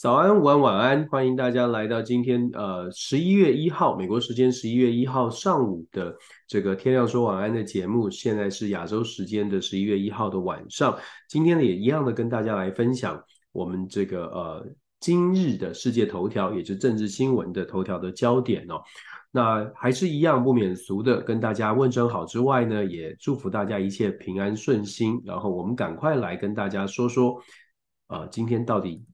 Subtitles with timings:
[0.00, 6.16] 早安，午安，晚安，欢迎大家来到今天呃十一月一号美国时间十一月一号上午的
[6.46, 8.08] 这个天亮说晚安的节目。
[8.08, 10.98] 现在是亚洲时间的十一月一号的晚上。
[11.28, 14.66] 今天呢也一样的跟大家来分享我们这个呃
[15.00, 18.80] 今日的世界头条，也就是政治新闻的头条的焦点哦。
[19.30, 25.20] 那还是一样不免俗的跟大家问声好之外呢，也祝福大家一切平安顺心。
[25.26, 27.38] 然后我们赶快来跟大家说说，
[28.08, 29.04] 呃，今天到底。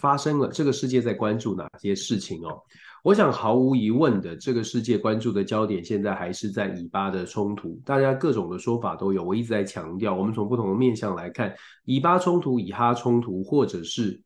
[0.00, 2.60] 发生了，这个世界在关注哪些事情哦？
[3.02, 7.80] 我想毫无疑问的，这个世界关注的焦点现在还是在以巴的冲突。
[7.84, 14.20] 大家各种的说法都有，我一直在强调，我们从不同的面向来看，以巴冲突、以哈冲突，或者是。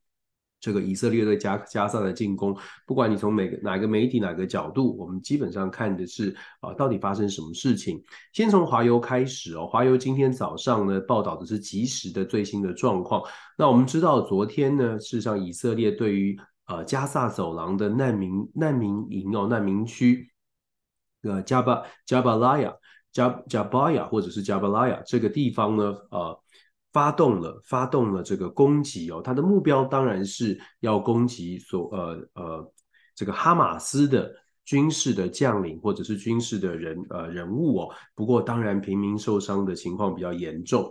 [0.61, 8.03] 这个以色列对加加萨的进攻，不管你从每个哪个媒体哪个角度，我们基本上看的是啊，到底发生什么事情？
[8.33, 13.23] 先从华邮开始哦，华邮今天早上呢报道的是即时的最新的状况。
[13.57, 16.37] 那我们知道，昨天呢，事实上以色列对于
[16.67, 20.29] 呃加萨走廊的难民难民营哦难民区，
[21.23, 22.75] 呃加巴加巴拉亚
[23.13, 26.41] 加加巴亚或者是加巴拉亚这个地方呢，呃。
[26.91, 32.73] 发动了，发动了这个攻击哦，他的目标当然是要攻击所呃呃
[33.15, 34.33] 这个哈马斯的
[34.65, 37.95] 军事的将领或者是军事的人呃人物哦。
[38.15, 40.91] 不过当然平民受伤的情况比较严重。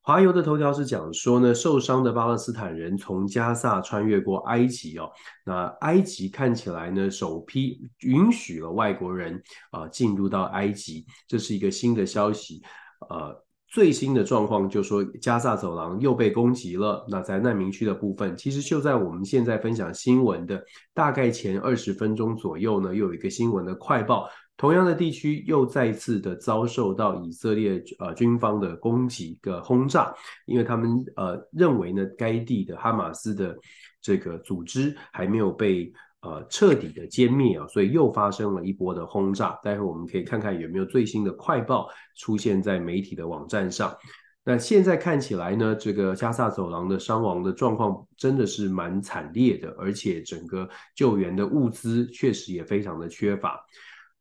[0.00, 5.10] 华邮的头条是讲说呢，受伤的巴勒斯坦人从加萨穿越过埃及哦，
[5.44, 12.62] 那埃及看起来呢首批允许了外国人啊、呃、进入到埃及，这是一个新的消息
[13.10, 13.43] 呃。
[13.74, 17.04] 最新的状况就是说，加萨走廊又被攻击了。
[17.10, 30.14] 那在难民区的部分，其实就在我们现在分享新闻的大概前二十分钟左右呢，又有一个新闻的快报，同样的地区又再次的遭受到以色列呃军方的攻击的轰炸，
[30.46, 33.56] 因为他们呃认为呢，该地的哈马斯的
[34.00, 35.92] 这个组织还没有被。
[36.24, 39.60] 呃，彻底的歼灭啊，所以又发生了一波的轰炸。
[39.62, 43.94] 待会我们可以看看有没有最新的快报出现在媒体的网站上。
[44.42, 53.62] 那现在看起来呢，这个加萨走廊的伤亡的状况真的是蛮惨烈的，而且整个救援的物资确实也非常的缺乏。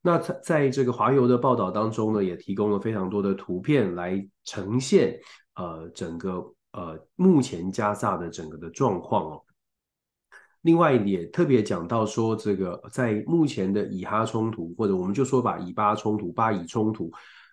[0.01, 5.17] 那在在这个华邮的报道当中呢，也提供了非常多的图片来呈现
[5.55, 9.41] 呃整个呃目前加萨的整个的状况哦。
[10.63, 17.11] 另外也特别讲到说，这个在目前的以哈冲突，或者我们就说把以巴冲突、巴以冲突，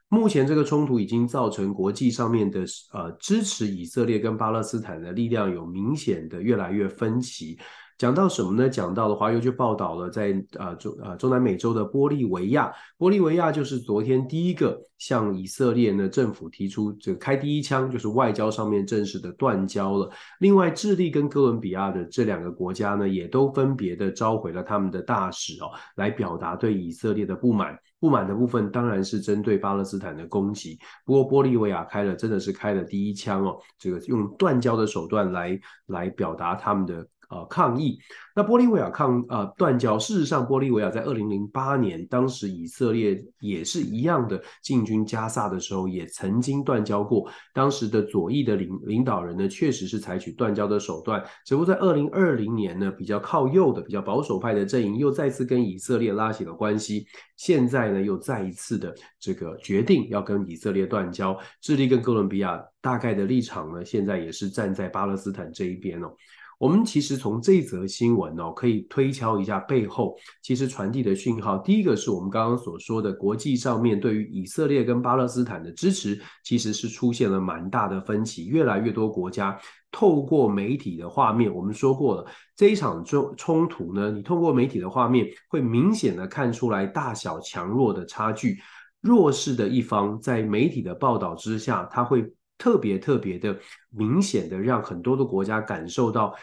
[0.09, 7.59] 目前这个冲突已经造成国际上面的呃支持以色列跟巴勒斯坦的力量有明显的越来越分歧。
[8.01, 8.67] 讲到什么呢？
[8.67, 20.11] 讲到了华邮就报道了在，在呃中呃中南美洲的玻利维亚，玻利维亚就是昨天第一个向以色列呢政府提出这个开第一枪，就是外交上面正式的断交了。
[20.39, 27.79] 另外，智利跟哥伦比亚的这两个国家呢，也都分别的召回了他们的大使哦，来表达对以色列的不满。
[27.99, 30.79] 不满的部分当然是针对巴勒斯坦的攻击。
[31.05, 37.07] 不过，玻利维亚开了真的是开了第一枪哦，这个用断交的手段来来表达他们的。
[37.31, 37.99] 呃，抗议。
[38.35, 47.31] 那玻利维亚抗呃断交，事实上，玻利维亚在二零零八年，当时以色列也是一样的进军加萨的时候，也曾经断交过。
[47.55, 51.23] 当时的左翼的领领导人呢，确实是采取断交的手段。
[51.45, 57.07] 只不过在二零二零年呢，比较靠右的、比较保守派的阵营又再次跟以色列拉起了关系。
[57.37, 61.39] 现在呢，又再一次的这个决定要跟以色列断交。
[61.61, 66.13] 智利跟哥伦比亚大概的立场呢，现在也是站在巴勒斯坦这一边哦。
[66.61, 71.57] 我们其实从这则新闻哦，可以推敲一下背后其实传递的讯号。
[71.57, 78.45] 第一个是我们刚刚所说的，国际上面对于以色列跟巴勒斯坦的支持，其实是出现了蛮大的分歧。
[78.45, 79.59] 越来越多国家
[79.91, 88.59] 透过媒体的画面，我们说过了，这一场冲冲突呢，你透过媒体的画面会明显的看出来大小强弱的差距。
[89.01, 92.31] 弱势的一方在媒体的报道之下，他会。
[92.63, 96.35] 特别特别的明显的让很多的国家感受到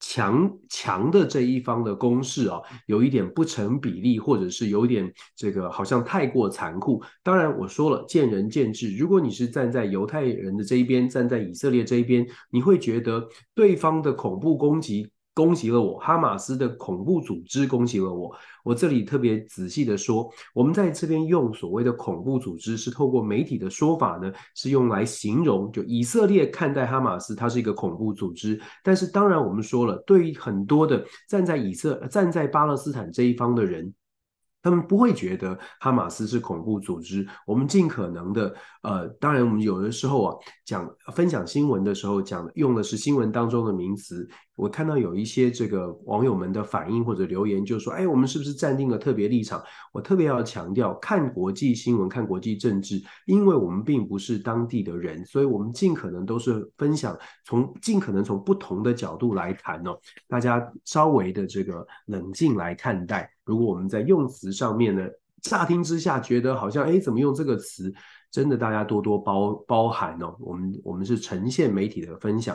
[0.00, 7.02] 强强的这一方的攻势啊，有一点不成比例，或者是有点这个好像太过残酷。
[7.22, 8.96] 当然我说了，见仁见智。
[8.96, 15.10] 如果你是站在犹太人的这一边，站在以色列这一边，你会觉得对方的恐怖攻击。
[15.38, 18.34] 攻击了我，哈马斯的恐怖组织攻击了我。
[18.64, 28.60] 我这里特别仔细的说，我们在这边用所谓的恐怖组织，是透过媒体的说法呢，是用来形容，就以色列看待哈马斯，它是一个恐怖组织。
[28.82, 33.94] 但是当然，我们说了，对于很多的站在以色站在巴勒斯坦这一方的人。
[34.60, 37.24] 他们不会觉得哈马斯是恐怖组织。
[37.46, 38.52] 我们尽可能的，
[38.82, 40.36] 呃，当然我们有的时候啊，
[40.66, 49.62] 讲分享新闻的时候讲用的是新闻当中的名词，我看到有一些这个网友们的反应或者留言，就说：“哎，我们是不是站定了特别立场？”
[49.94, 59.96] 我特别要强调，看国际新闻、看国际政治，因为我们并不是当地的人，所以我们尽可能都是分享，从尽可能从不同的角度来谈哦。
[60.26, 63.30] 大家稍微的这个冷静来看待。
[63.44, 65.06] 如果我们在用词上面呢，
[65.40, 67.94] 乍听之下觉得好像哎，怎么用这个词？
[68.30, 70.36] 真的，大家多多包包涵哦。
[70.38, 72.54] 我们我们是呈现媒体的分享。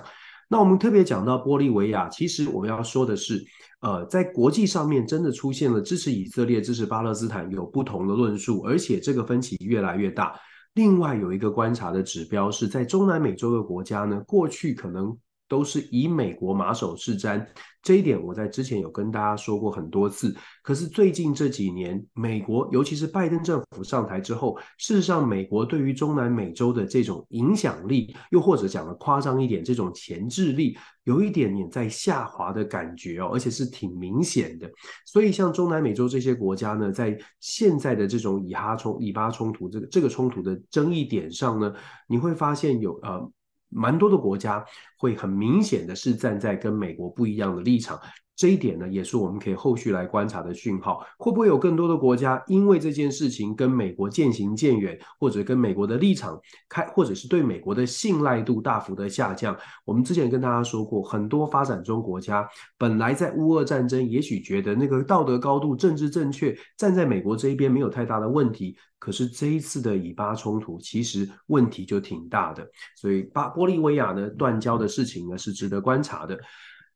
[0.54, 3.44] 那我们特别讲到玻利维亚，其实我们要说的是，
[3.82, 10.40] 呃，在国际上面真的出现了支持以色列、支持巴勒斯坦有不同的论述，而且这个分歧越来越大。
[10.76, 15.18] 另外有一个观察的指标是在中南美洲的国家呢，过去可能。
[15.48, 17.46] 都是以美国马首是瞻，
[17.82, 20.36] 这一点我在之前有跟大家说过很多次。
[20.64, 34.68] 可是最近这几年，美国尤其是拜登政府上台之后，事实上美国对于中南美洲的这种影响力，又或者讲的夸张一点，这种牵制力，有一点点在下滑的感觉哦，而且是挺明显的。
[35.06, 41.74] 所以像中南美洲这些国家呢，在现在的这种以哈冲以巴冲突这个这个冲突的争议点上呢，
[42.08, 43.32] 你会发现有呃。
[43.74, 44.64] 蛮多的国家
[44.98, 48.00] 会很明显的是站在跟美国不一样的立场，
[48.36, 51.06] 这一点呢，也是我们可以后续来观察的讯号。
[51.20, 59.56] 会不会有更多的国家因为这件事情跟美国渐行渐远，或者跟美国的立场开，或者是对美国的信赖度大幅的下降？
[59.86, 68.76] 我们之前跟大家说过，很多发展中国家本来在乌俄战争，也许觉得那个道德高度、政治正确，站在美国这一边没有太大的问题。
[68.98, 72.66] 可是这一次的以巴冲突，其实问题就挺大的，
[72.96, 76.40] 所以巴玻利维亚呢断交的事情呢是值得观察的。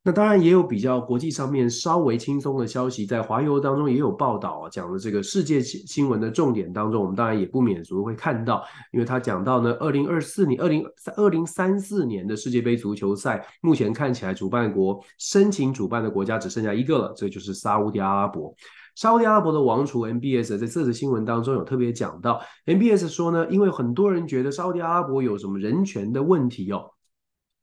[0.04, 8.64] 那当然也有比较国际上面稍微轻松的消息，在华邮当中也有报道啊，讲了这个世界新闻的重点当中，我们当然也不免俗会看到，
[8.94, 10.86] 因为他讲到呢，二零二四年、二零
[11.18, 18.56] 二零三四年的世界杯足球赛，目前看起来主办国申请主办的国家只剩下一个了，这就是沙乌地阿拉伯。
[18.96, 26.84] 沙乌地阿拉伯的王储 MBS 在这次新闻当中有特别讲到，MBS 说呢，因为很多人觉得沙乌地阿拉伯有什么人权的问题哦，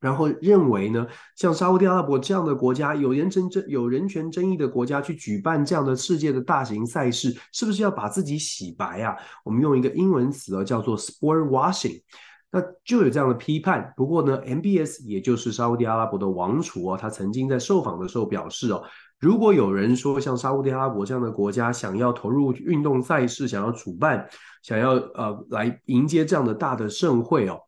[0.04, 9.16] 然后认为呢，像沙乌地阿拉伯这样的国家，有人争争有人权争议的国家去举办这样的世界的大型赛事，是不是要把自己洗白啊？
[9.46, 12.02] 我们用一个英文词啊，叫做 sport washing，
[12.50, 13.94] 那就有这样的批判。
[13.96, 18.82] 不过呢，MBS 也就是沙乌地阿拉伯的王储哦，他曾经在受访的时候表示哦。
[19.20, 24.28] 如果有人说像沙乌地阿拉伯这样的国家想要投入运动赛事，想要主办，
[24.62, 27.58] 想要呃来迎接这样的大的盛会哦，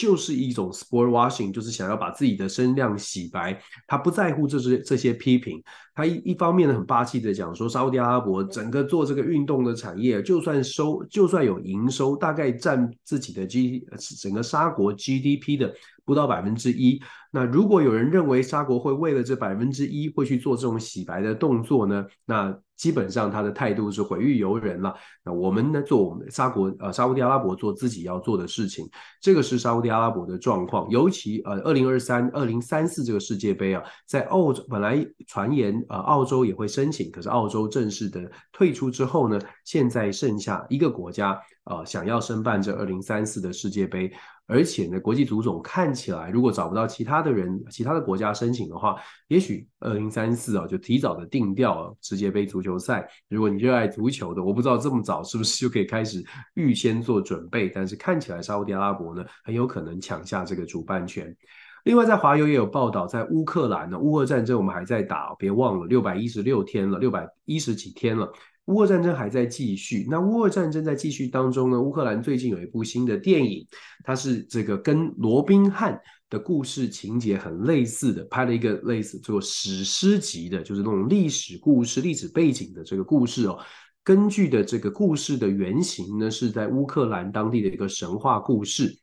[0.00, 3.60] 就是一种 sport washing，就是想要把自己的身量洗白。
[3.86, 5.62] 他不在乎这些这些批评，
[5.94, 13.84] 他一一方面呢很霸气的讲说，沙乌地阿拉伯整个做这个运动的产业，就算收就算有营收，大概占自己的 G
[14.22, 15.74] 整个沙国 GDP 的
[16.06, 16.98] 不到百分之一。
[17.30, 22.04] 那如果有人认为沙国会为了这百分之一会去做这种洗白的动作呢？
[22.26, 24.94] 那基本上他的态度是毁誉由人了。
[25.22, 28.88] 那我们呢，做我们沙国呃沙乌地阿拉伯做自己要做的事情，
[29.20, 30.88] 这个是沙乌地阿拉伯的状况。
[30.90, 44.10] 尤其呃二零二三、二零三四这个世界杯啊，在澳洲本来传言呃澳洲也会申请，可是澳洲正式的退出之后呢，现在剩下一个国家呃想要申办这二零三四的世界杯。
[44.50, 48.96] 而且呢，国际足总看起来，如果找不到其他的人、其他的国家申请的话，
[49.28, 53.08] 也许二零三四啊就提早的定调了世界杯足球赛。
[53.28, 56.20] 如果你热爱足球的，我不知道这么早是不是就可以开始
[56.54, 57.68] 预先做准备。
[57.68, 61.32] 但是看起来沙乌地阿拉伯呢，很有可能抢下这个主办权。
[61.84, 68.30] 另外，在华邮也有报道，在乌克兰呢，乌俄战争我们还在打，别忘了六百一十六天了，六百一十几天了。
[68.70, 73.66] 乌俄战争还在继续，那乌俄战争在继续当中呢，乌克兰最近有一部新的电影，
[74.04, 83.58] 它是这个跟罗宾汉的故事情节很类似的，拍了一个类似做史诗级的，就是那种历史故事、历史背景的这个故事哦。
[84.04, 88.96] 根据的这个故事的原型呢，是在乌克兰当地的一个神话故事，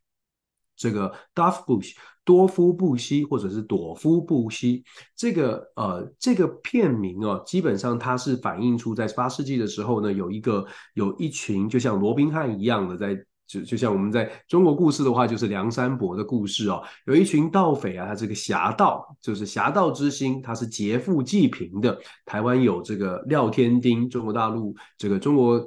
[0.78, 1.94] 这个 Dovbush
[2.28, 4.84] 多夫不息，或者是朵夫不息，
[5.16, 13.18] 这个呃，这个片名哦，基本上它是反映出在十八世纪的时候呢，有一个有一群就像罗宾汉一样的，在
[13.48, 21.98] 就就像我们在中国故事的话，就是梁山伯的故事哦，有一群盗匪啊，他这个侠盗就是侠盗之心，他是劫富济贫的。
[22.26, 25.66] 台湾有这个廖天丁，中国大陆这个中国。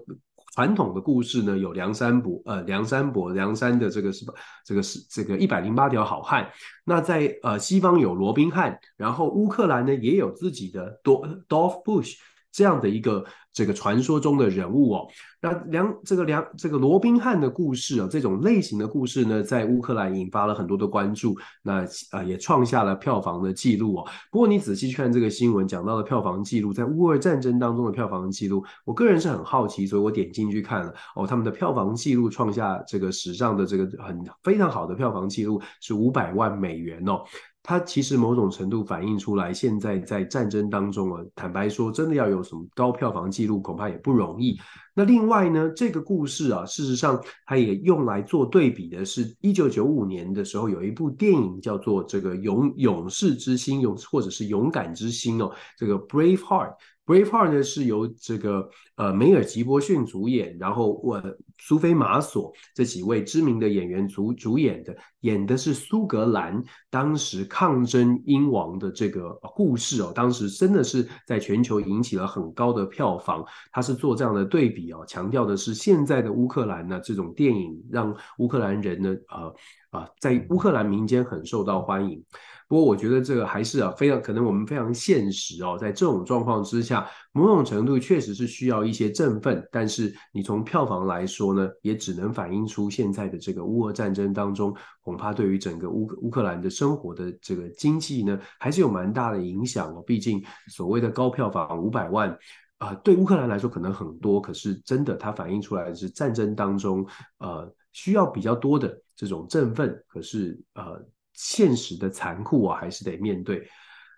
[0.52, 4.26] 传统的故事呢，有梁山伯，呃，梁山伯，梁山的这个是
[4.64, 6.50] 这个是这个一百零八条好汉。
[6.84, 12.16] 那在呃西方有罗宾汉，然后乌克兰呢也有自己的多 Dovbush
[12.52, 15.08] 这样的一个这个传说中的人物哦。
[15.42, 24.06] 那梁这个梁这个罗宾汉的故事啊，这种类型的故事呢，在乌克兰引发了很多的关注，那啊也创下了票房的记录哦。
[24.30, 37.22] 不过你仔细去看这个新闻讲到的票房记录，在乌俄战争当中的票房记录，我个人是很好奇，所以我点进去看了哦，他们的票房记录创下这个史上的这个很非常好的票房记录是五百万美元哦。
[37.62, 44.58] 它其实某种程度反映出来，现在在战争当中啊，坦白说，真的要有什么高票房记录，恐怕也不容易。
[44.94, 56.74] 那另外呢，这个故事啊，事实上它也用来做对比的是，一九九五年的时候有一部电影叫做这个勇勇士之心，勇或者是勇敢之心哦，这个 Brave Heart。
[57.10, 73.44] Braveheart 呢是由这个呃梅尔吉波逊主演，然后呃苏菲玛索这几位知名的演员主主演的，演的是苏格兰当时抗争英王的这个故事哦，当时真的是在全球引起了很高的票房。
[73.72, 79.48] 他是做这样的对比哦，强调的是现在的乌克兰呢，这种电影让乌克兰人呢呃
[79.90, 82.24] 啊、呃、在乌克兰民间很受到欢迎。
[82.70, 89.60] 不过我觉得这个还是啊，非常可能我们非常现实哦，在这种状况之下，某种程度确实是需要一些振奋。
[89.72, 94.72] 但是你从票房来说呢，也只能反映出现在的这个乌俄战争当中，
[95.02, 100.00] 恐怕对于整个乌乌克兰的生活的这个经济呢，还是有蛮大的影响哦。
[100.06, 102.38] 毕竟所谓的高票房五百万
[102.78, 107.04] 啊，对乌克兰来说可能很多，可是真的它反映出来的是战争当中
[107.38, 111.04] 呃需要比较多的这种振奋，可是呃。
[111.42, 113.66] 现实的残酷啊，还是得面对。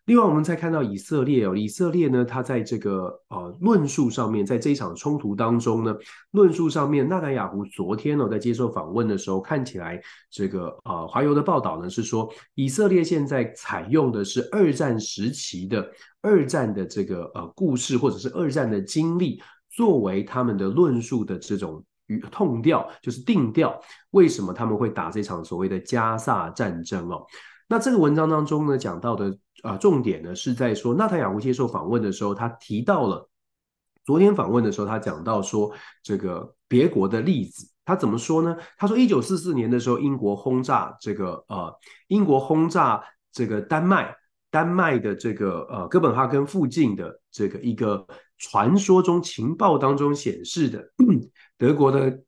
[0.06, 5.96] 另外，我们再看到以色列哦，以色列呢，他在这个呃论述上面，在这一场冲突当中呢，
[6.32, 15.88] 论述上面，纳坦雅胡昨天呢，在接受访问的时候，看起来这个呃华邮的报道呢是说，以色列现在采用的是二战时期的
[16.20, 21.84] 二战的这个呃故事，或者是二战的经历，作为他们的论述的这种。
[22.18, 27.24] 痛调就是定调，为什么他们会打这场所谓的加萨战争哦？
[27.68, 33.28] 那这个文章当中呢，讲到的啊、重点呢是在说，纳塔雅胡接受访问的时候，他提到了
[34.04, 38.56] 昨天访问的时候，他讲到说这个别国的例子，他怎么说呢？
[38.76, 41.72] 他说一九四四年的时候，英国轰炸这个呃，
[42.08, 43.02] 英国轰炸
[43.32, 44.14] 这个丹麦，
[44.50, 48.04] 丹麦的这个呃哥本哈根附近的这个一个
[48.42, 50.84] 传说中情报当中显示的。
[51.56, 52.20] 德国的，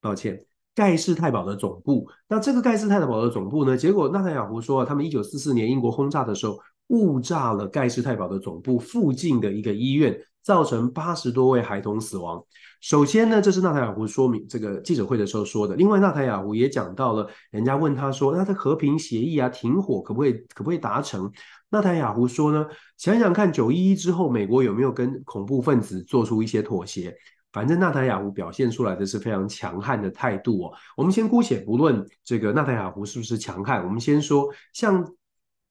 [0.00, 0.40] 抱歉，
[0.76, 2.08] 盖世太保的总部。
[2.28, 3.76] 那这个盖世太保的总部呢？
[3.76, 6.56] 结果纳塔雅胡说，他们一九四四年英国轰炸的时候，
[6.88, 12.40] 误炸了盖世太保的总部附近的一个医院，造成八十多位孩童死亡。
[12.80, 15.74] 首先呢，这是纳塔雅胡说明这个记者会的时候说的。
[15.74, 21.28] 另外，纳塔雅胡也讲到了，人家问他说，那这和平协议啊，停火可不可以可不可以达成？
[21.72, 22.66] 纳坦雅胡说呢，
[22.98, 27.16] 想想看，九一一之后，美国有没有跟恐怖分子做出一些妥协？
[27.50, 30.72] 反正纳坦雅胡表现出来的是非常强悍的态度哦。
[30.96, 35.06] 我们先姑且不论这个纳坦雅胡是不是强悍，我们先说像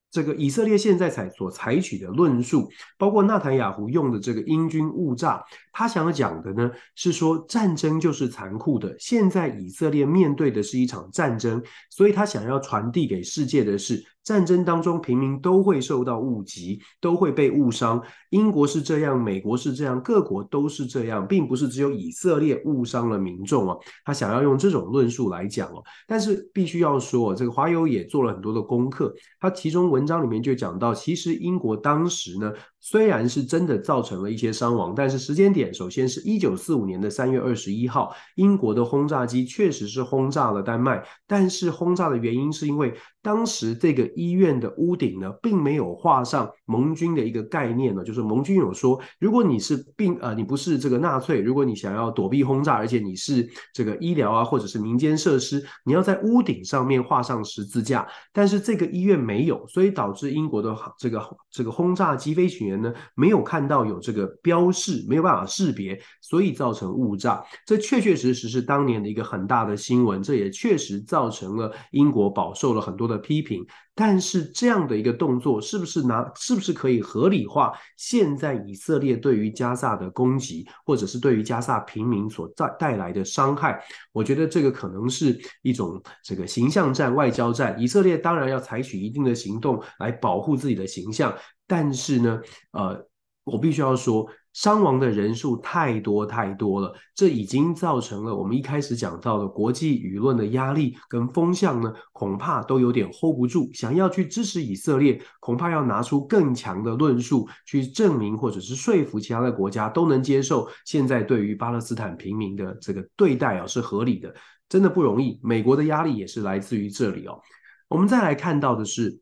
[0.09, 8.95] 这个以色列现在采所采取的论述，包括纳坦雅胡用的这个英军误炸，他想要讲的呢是说战争就是残酷的。
[8.99, 14.03] 现在以色列面对的是一场战争，所以他想要传递给世界的是。
[14.23, 17.99] 战争当中，平民都会受到误击，都会被误伤。
[18.29, 23.79] 英国是这样，美国是这样，各国都是这样，并不是只有以色列误伤了民众哦。
[24.05, 29.11] 他想要用这种论述来讲哦，但是必须要说，这个华友也做了很多的功课。
[29.39, 44.01] 他其中文章里面就讲到，其实英国当时呢，虽然是真的造成了一些伤亡，但是时间点首先是一九四五年的三月二十一号，英国的轰炸机确实是轰炸了丹麦，但是轰炸的原因是因为当时这个。
[44.15, 58.07] 医院的屋顶呢，并没有画上盟军的一个概念呢，就是盟军有说，如果你是病呃，你不是这个纳粹，如果你想要躲避轰炸，而且你是这个医疗啊，或者是民间设施，你要在屋顶上面画上十字架。
[58.33, 67.43] 但是这个医院没有，所以导致英国的这个这个轰炸机飞行员呢，没有看到有这个标示，没有办法识别，所以造成误炸。
[67.65, 73.65] 这确确实实是当年的一个很大的新闻，这也确实造成了英国饱受了很多的批评。
[74.01, 83.79] 但是这样的一个动作，是不是拿是不是可以合理化现在以色列对于加萨的攻击，或者是对于加萨平民所带带来的伤害？
[84.11, 87.79] 我觉得这个可能是一种这个形象战、外交战。
[87.79, 91.31] 以色列当然要采取一定的行动来保护自己的形象，
[91.67, 92.41] 但是呢，
[92.71, 93.07] 呃，
[93.43, 103.69] 我必须要说，伤亡的人数太多太多了，这已经造成了我们一开始讲到的国际舆论的压力跟风向呢，恐怕都有点 hold 不住。
[103.73, 114.35] 想要去支持以色列，恐怕要拿出更强的论述去证明，或者是说服其他的国家都能接受现在对于巴勒斯坦平民的这个对待啊是合理的，
[114.67, 115.39] 真的不容易。
[115.41, 117.39] 美国的压力也是来自于这里哦。
[117.87, 119.17] 我们再来看到的是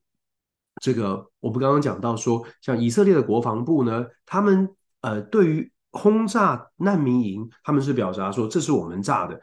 [0.81, 4.67] 这个，我们刚刚讲到说，像以色列的国防部呢，他们。
[5.01, 9.39] 呃，对于轰炸难民营，他们是表达说这是我们炸的。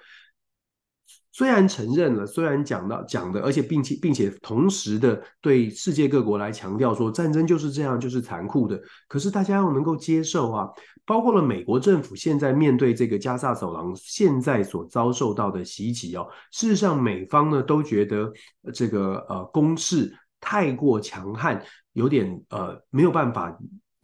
[1.32, 8.80] 虽然承认了，虽然讲到讲的，而且并且并且同时的对世界各国来强调说战争就是这样，就是残酷的。
[9.06, 10.66] 可是大家要能够接受啊，
[11.04, 18.32] 包括了美国政府现在面对这个加萨走廊现在所遭受到的袭击哦，事实上美方呢都觉得
[18.72, 20.10] 这个呃攻势
[20.40, 23.54] 太过强悍，有点呃没有办法。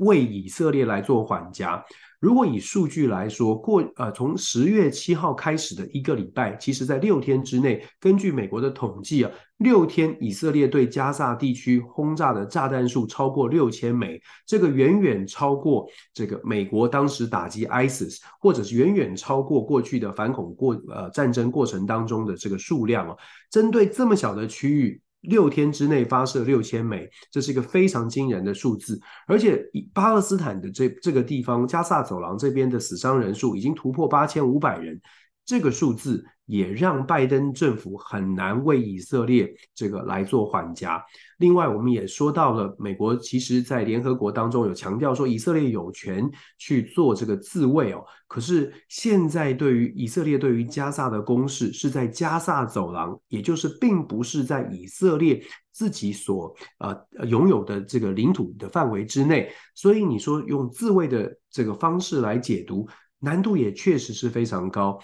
[0.04, 1.84] 为以色列来做缓颊。
[2.20, 23.18] 如果以数据来说，过呃从十月七号开始的一个礼拜，其实在六天之内，根据美国的统计啊，六天以色列对加萨地区轰炸的炸弹数超过六千枚，这个远远超过这个美国当时打击 ISIS，或者是远远超过过去的反恐过呃战争过程当中的这个数量哦。
[23.50, 25.02] 针对这么小的区域。
[25.22, 29.00] 六天之内发射六千枚，这是一个非常惊人的数字。
[29.26, 29.60] 而且，
[29.92, 35.00] 巴勒斯坦的这这个地方，加萨走廊这边的死伤人数已经突破八千五百人。
[35.44, 41.02] 这个数字也让拜登政府很难为以色列这个来做缓颊。
[41.38, 48.04] 另外，我们也说到了，美国其实在联合国当中有强调说，以色列有权去做这个自卫哦。
[48.28, 55.42] 可是现在对于以色列对于加萨的攻势是在加萨走廊，也就是并不是在以色列
[55.72, 56.94] 自己所呃
[57.28, 59.50] 拥有的这个领土的范围之内。
[59.74, 62.86] 所以你说用自卫的这个方式来解读，
[63.20, 65.00] 难度也确实是非常高。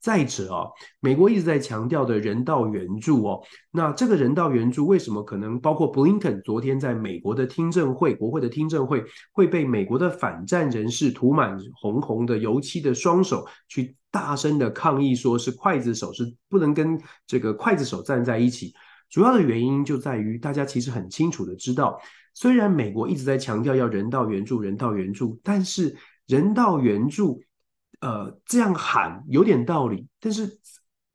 [0.00, 0.64] 再者啊，
[0.98, 18.72] 美国一直在强调的人道援助哦，那这个人道援助为什么可能包括布林肯昨天在美国的听证会、国会的听证会会被美国的反战人士涂满红红的油漆的双手去大声的抗议，说是刽子手，是不能跟这个刽子手站在一起。
[19.10, 22.00] 主要的原因就在于大家其实很清楚的知道，
[22.32, 25.94] 虽然美国一直在强调要人道援助、人道援助，但是
[26.26, 27.42] 人道援助。
[28.00, 30.58] 呃，这样喊有点道理，但是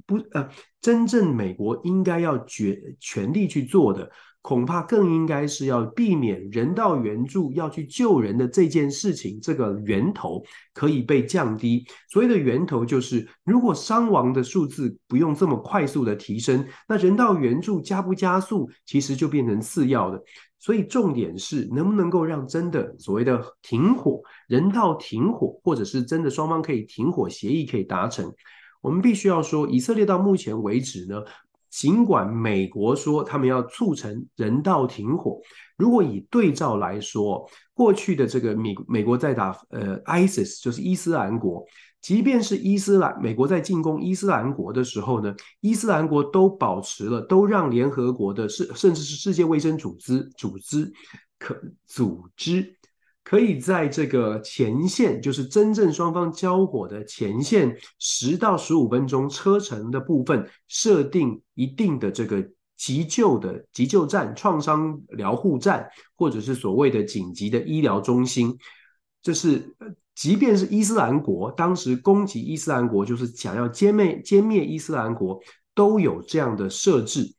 [0.06, 0.48] 不呃，
[0.82, 4.10] 真正美国应该要决全力去做的，
[4.42, 10.44] 恐怕更应该是要避免人道援助要去救人的这件事情，这个源头
[10.74, 11.84] 可以被降低。
[12.12, 20.22] 所谓的源头就是，如果伤亡的数字不用这么快速的提升，那人道援助加不加速，其实就变成次要的。
[20.66, 28.34] 所以重点是能不能够让真的所谓的停火、人道停火，或者是真的双方可以停火协议可以达成。
[28.82, 31.22] 我们必须要说，以色列到目前为止呢，
[31.70, 35.40] 尽管美国说他们要促成人道停火，
[35.78, 41.64] 如果以对照来说，过去的这个美美国在打呃 ISIS 就是伊斯兰国。
[42.06, 50.94] 即便是伊斯兰美国在进攻伊斯兰国的时候呢，伊斯兰国都保持了，都让联合国的世甚至是世界卫生组织组织
[51.40, 52.78] 可组织
[53.24, 68.56] 可以在这个前线，就是真正双方交火的前线十到十五分钟车程的部分，设定一定的这个急救的急救站、创伤疗护站，或者是所谓的紧急的医疗中心，
[69.24, 69.76] 这是。
[70.16, 75.40] 即便是伊斯兰国当时攻击伊斯兰国，就是想要歼灭歼灭伊斯兰国，
[75.74, 77.36] 都有这样的设置。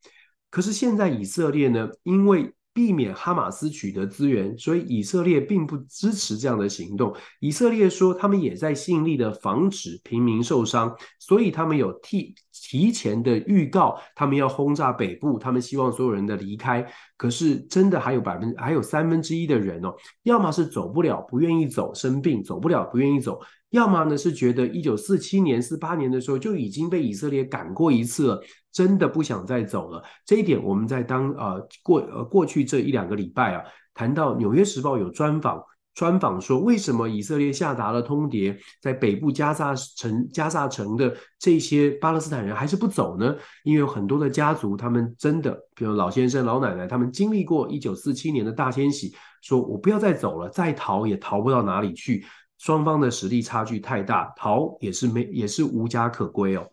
[0.51, 7.17] 可是现在以色列呢，因为避免哈马斯取得资源，所以以色列并不支持这样的行动。
[7.41, 12.35] 以色列说，他们也在尽力的防止平民受伤，所以他们有替。
[12.63, 16.87] 提前的预告，他们要轰炸北部，他们希望所有人的离开。
[17.17, 23.35] 可是真的还有百分还有三分之一的人哦，要么是走不了，不愿意走，生病走不了，不愿意走；
[23.71, 28.41] 要么呢是觉得一九四七年、四八年的时候就已经被以色列赶过一次了，
[28.73, 30.03] 真的不想再走了。
[30.25, 33.63] 这一点我们在当呃过呃过去这一两个礼拜啊，
[33.95, 35.63] 谈到《纽约时报》有专访。
[35.97, 43.35] 专访说，为什么以色列下达了通牒，在北部加萨城、加萨城的这些巴勒斯坦人还是不走呢？
[43.65, 52.25] 因为有很多的家族，他们真的，比如老先生、老奶奶，他们经历过一九四七年的大迁徙，说我不要再走了，再逃也逃不到哪里去。
[52.59, 56.67] 双方的实力差距太大，逃也是没，也是无家可归哦。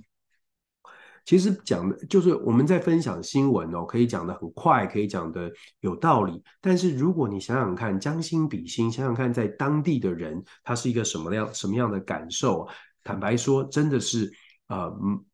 [1.25, 6.43] 其实讲的就是我们在分享新闻哦，可以讲得很快，可以讲得有道理。
[6.59, 12.67] 但是如果你想想看，将心比心，想想看在当地的人他是一个什么样什么样的感受？
[13.03, 14.31] 坦白说，真的是
[14.67, 14.93] 呃，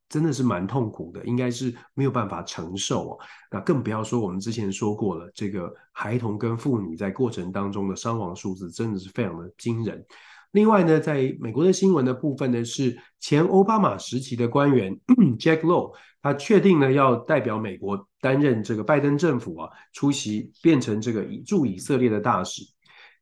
[0.09, 3.17] 真的是蛮痛苦的，应该是没有办法承受哦。
[3.51, 10.03] 那更不要说我们之前说过了，这个孩童跟妇女在过程当中的伤亡数字真的是非常的惊人。
[10.51, 14.97] 另外呢，在美国的新闻的部分呢，是前奥巴马时期的官员
[15.37, 22.63] Jack Low，他确定呢要代表美国担任这个拜登政府啊出席，变成这个驻以色列的大使。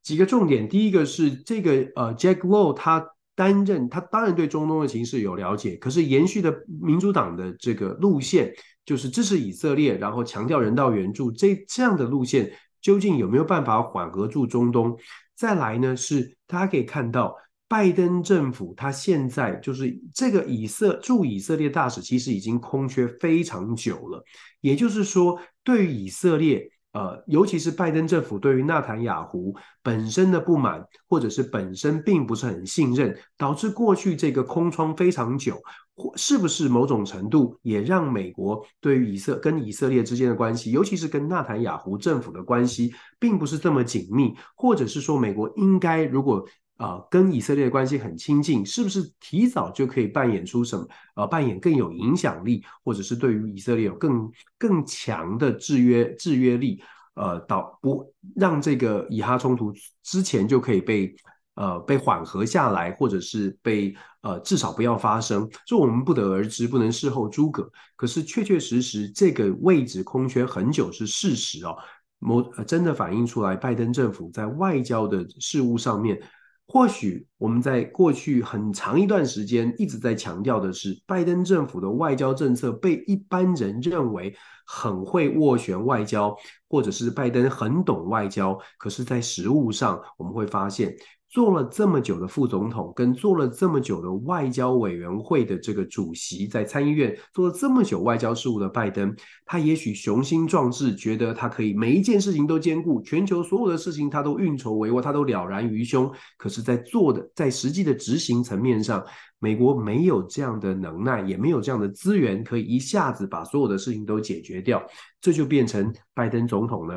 [0.02, 8.54] 几个重点，第一个是这个呃 Jack Low 他担任，他当然对中东的情势有了解，可是延续的民主党的这个路线，
[8.86, 12.50] 就是支持以色列，然后强调人道援助，这这样的路线
[12.82, 14.98] 究竟有没有办法缓和住中东？
[15.38, 17.36] 再来呢，是大家可以看到，
[17.68, 24.24] 拜登政府他现在就是这个以色驻以色列大使，其实已经空缺非常久了。
[24.62, 35.62] 也就是说，对于以色列，呃，尤其是拜登政府对于纳坦雅胡本身的不满，或者是本身并不是很信任，导致过去这个空窗非常久。
[35.96, 44.36] 或是不是某种程度也让美国对于以色跟以色列之间的关系，尤其是跟纳坦雅胡政府的关系，并不是这么紧密？
[44.56, 46.44] 或者是说，美国应该如果
[46.78, 56.82] 啊、跟以色列的关系很亲近，是不是提早就可以扮演出什么呃扮演更有影响力，或者是对于以色列有更更强的制约制约力？
[57.16, 61.16] 呃，导不让这个以哈冲突之前就可以被。
[61.60, 67.68] 呃，被缓和下来，或者是被呃，至少不要发生，这我们不得而知，不能事后诸葛。
[67.96, 71.76] 可是确确实实，这个位置空缺很久是事实哦。
[72.20, 76.22] 某、呃、真的反映出来，拜登政府在外交的事务上面，
[76.68, 86.36] 或许我们在过去很长一段时间一直在强调的是，拜登政府的外交政策被一般人认为很会斡旋外交，
[86.68, 88.58] 或者是拜登很懂外交。
[88.78, 90.94] 可是，在实物上，我们会发现。
[91.30, 99.14] 做了这么久的副总统，跟做了这么久的外交委员会的这个主席，在参议院做了这么久外交事务的拜登，
[99.46, 106.10] 他也许雄心壮志，觉得他可以每一件事情都兼顾，全球所有的事情他都运筹帷幄，他都了然于胸。
[106.38, 109.04] 可是，在做的，在实际的执行层面上，
[109.40, 114.82] 美国没有这样的能耐，也没有这样的资源，可以一下子把所有的事情都解决掉。
[115.20, 116.94] 这就变成拜登总统呢，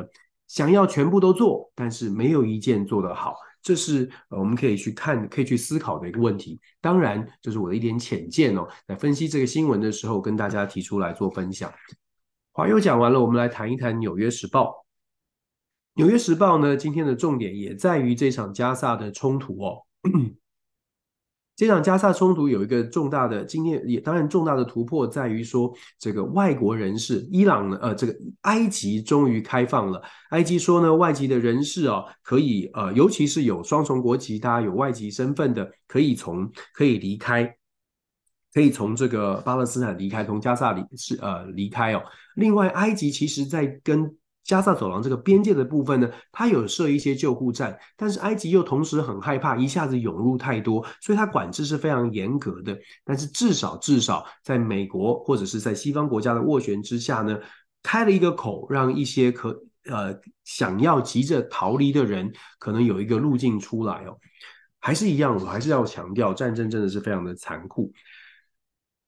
[0.47, 3.35] 想要全部都做，但是没有一件做得好。
[3.61, 6.59] 这是呃，我们可以去看、可以去思考的一个问题。
[6.79, 11.71] 当然，这是我的一点浅见哦，在分析这个新闻的时候，跟大家提出来做分享。
[12.51, 14.65] 华友讲完了，我们来谈一谈《纽约时报》。
[15.93, 19.85] 《纽约时报》呢，今天的重点也在于这场加萨的冲突哦。
[21.55, 30.01] 这场加萨冲突有一个重大的，今天也当然重大的突破在于说，这个外国人士，伊朗呢，呃，这个埃及终于开放了。
[30.31, 37.55] 埃及说呢，外籍的人士啊，可以呃，尤其是有双重国籍，大家有外籍身份的，可以从可以离开，
[38.53, 42.01] 可以从这个巴勒斯坦离开，从加萨离是呃离开哦。
[42.35, 52.77] 另外，埃及其实在跟加萨走廊这个边界的部分呢，它有设一些救护站，但是埃及又同时很害怕一下子涌入太多，所以它管制是非常严格的。
[53.05, 57.39] 但是至少至少在美国或者是在西方国家的斡旋之下呢，
[57.83, 59.49] 开了一个口，让一些可
[59.85, 64.17] 呃想要急着逃离的人可能有一个路径出来哦。
[64.79, 67.93] 还是一样，我还是要强调，战争真的是非常的残酷。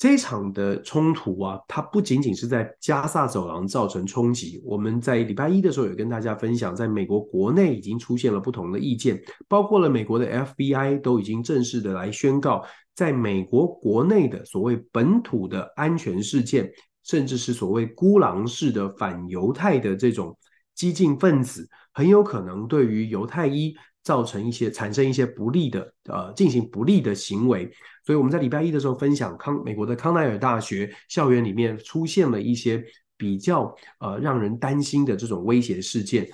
[0.04, 4.62] 这一场的冲突啊，它不仅仅是在加萨走廊造成冲击。
[4.66, 16.70] 我们在礼拜一的时候有跟大家分享，在美国国内已经出现了不同的意见，包括了美国的 FBI 都已经正式的来宣告，在美国国内的所谓本土的安全事件，
[17.06, 20.38] 甚至是所谓孤狼式的反犹太的这种
[20.76, 27.72] 激进分子，很有可能对于犹太裔造成一些产生一些不利的呃进行不利的行为。
[28.06, 32.84] 所以我们在礼拜一的时候分享康美国的康奈尔大学校园里面出现了一些
[33.16, 36.28] 比较呃让人担心的这种威胁事件，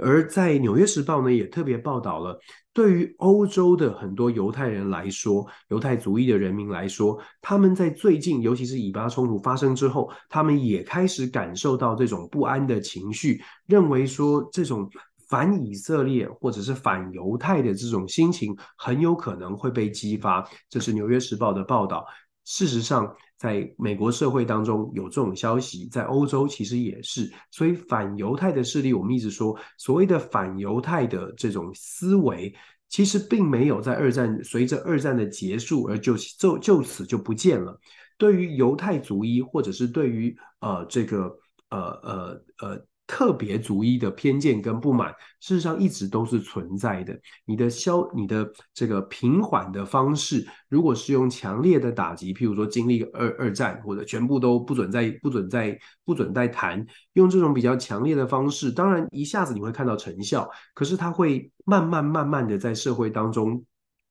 [0.00, 2.38] 而在纽约时报呢也特别报道了，
[2.72, 14.88] 对于欧洲的很多犹太人来说，犹太族裔的人民来说，他们在最近尤其是以巴冲突发生之后，他们也开始感受到这种不安的情绪，认为说这种。
[15.28, 22.06] 反以色列或者是反犹太的这种心情很有可能会被激发，这是《纽约时报》的报道。
[22.44, 27.28] 事实上，在美国社会当中有这种消息，在欧洲其实也是。
[27.50, 32.54] 所以，反犹太的势力，我们一直说，所谓的反犹太的这种思维，
[32.88, 37.76] 其实并没有在二战随着二战的结束而就就就此就不见了。
[38.16, 41.36] 对于犹太族裔或者是对于呃这个
[41.70, 42.86] 呃呃呃。
[43.06, 47.16] 特别主义的偏见跟不满，事实上一直都是存在的。
[47.44, 63.64] 你的消，你的这个平缓的方式，如果是用强烈的打击，譬如说经历二二战，或者全部都不准再不准再不准再谈，用这种比较强烈的方式，当然一下子你会看到成效，可是它会慢慢慢慢的在社会当中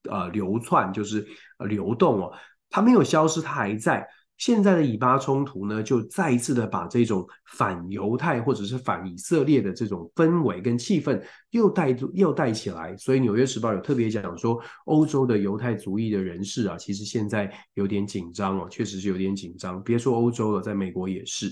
[0.09, 1.27] 呃流窜，就是
[1.67, 2.31] 流动哦，
[2.69, 4.07] 它没有消失，它还在。
[4.37, 11.21] 现在的以巴冲突呢，就再一次的把这种反犹太或者是反以色列的这种氛围跟气氛
[11.51, 19.81] 又带又带起来，所以《纽约时报》有特别讲说，欧洲的犹太族裔的人士啊，其实现在有点紧张哦，确实是有点紧张。
[19.83, 21.47] 别说欧洲了，在美国也是。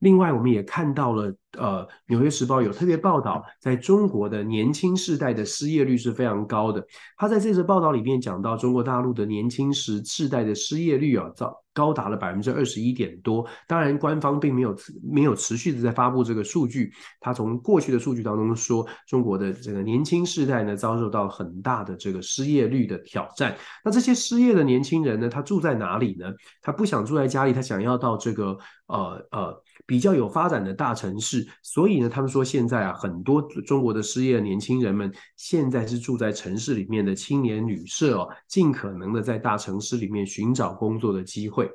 [0.00, 6.84] 另外，我们也看到了，呃，《纽约时报》有特别报道，在中国的年轻世代的失业率是非常高的。
[7.16, 11.62] 他在这则报道里面讲到，中国大陆的年轻时世代的失业率啊，早。
[11.74, 16.92] 高达了百分之二十一点多，当然官方并没有没有持续的在发布这个数据。
[17.20, 23.56] 他从过去的数据当中说，中国的这个年轻世代呢，遭受到很大的这个失业率的挑战。
[23.84, 26.26] 那这些失业的年轻人呢，他住在哪里呢？
[26.60, 28.58] 他不想住在家里，他想要到这个
[28.88, 31.48] 呃呃比较有发展的大城市。
[31.62, 41.70] 所以呢，他们说现在啊，很多中国的失业年轻人们现在是住在城市里面的青年旅社哦，尽可能的在大城市里面寻找工作的机会。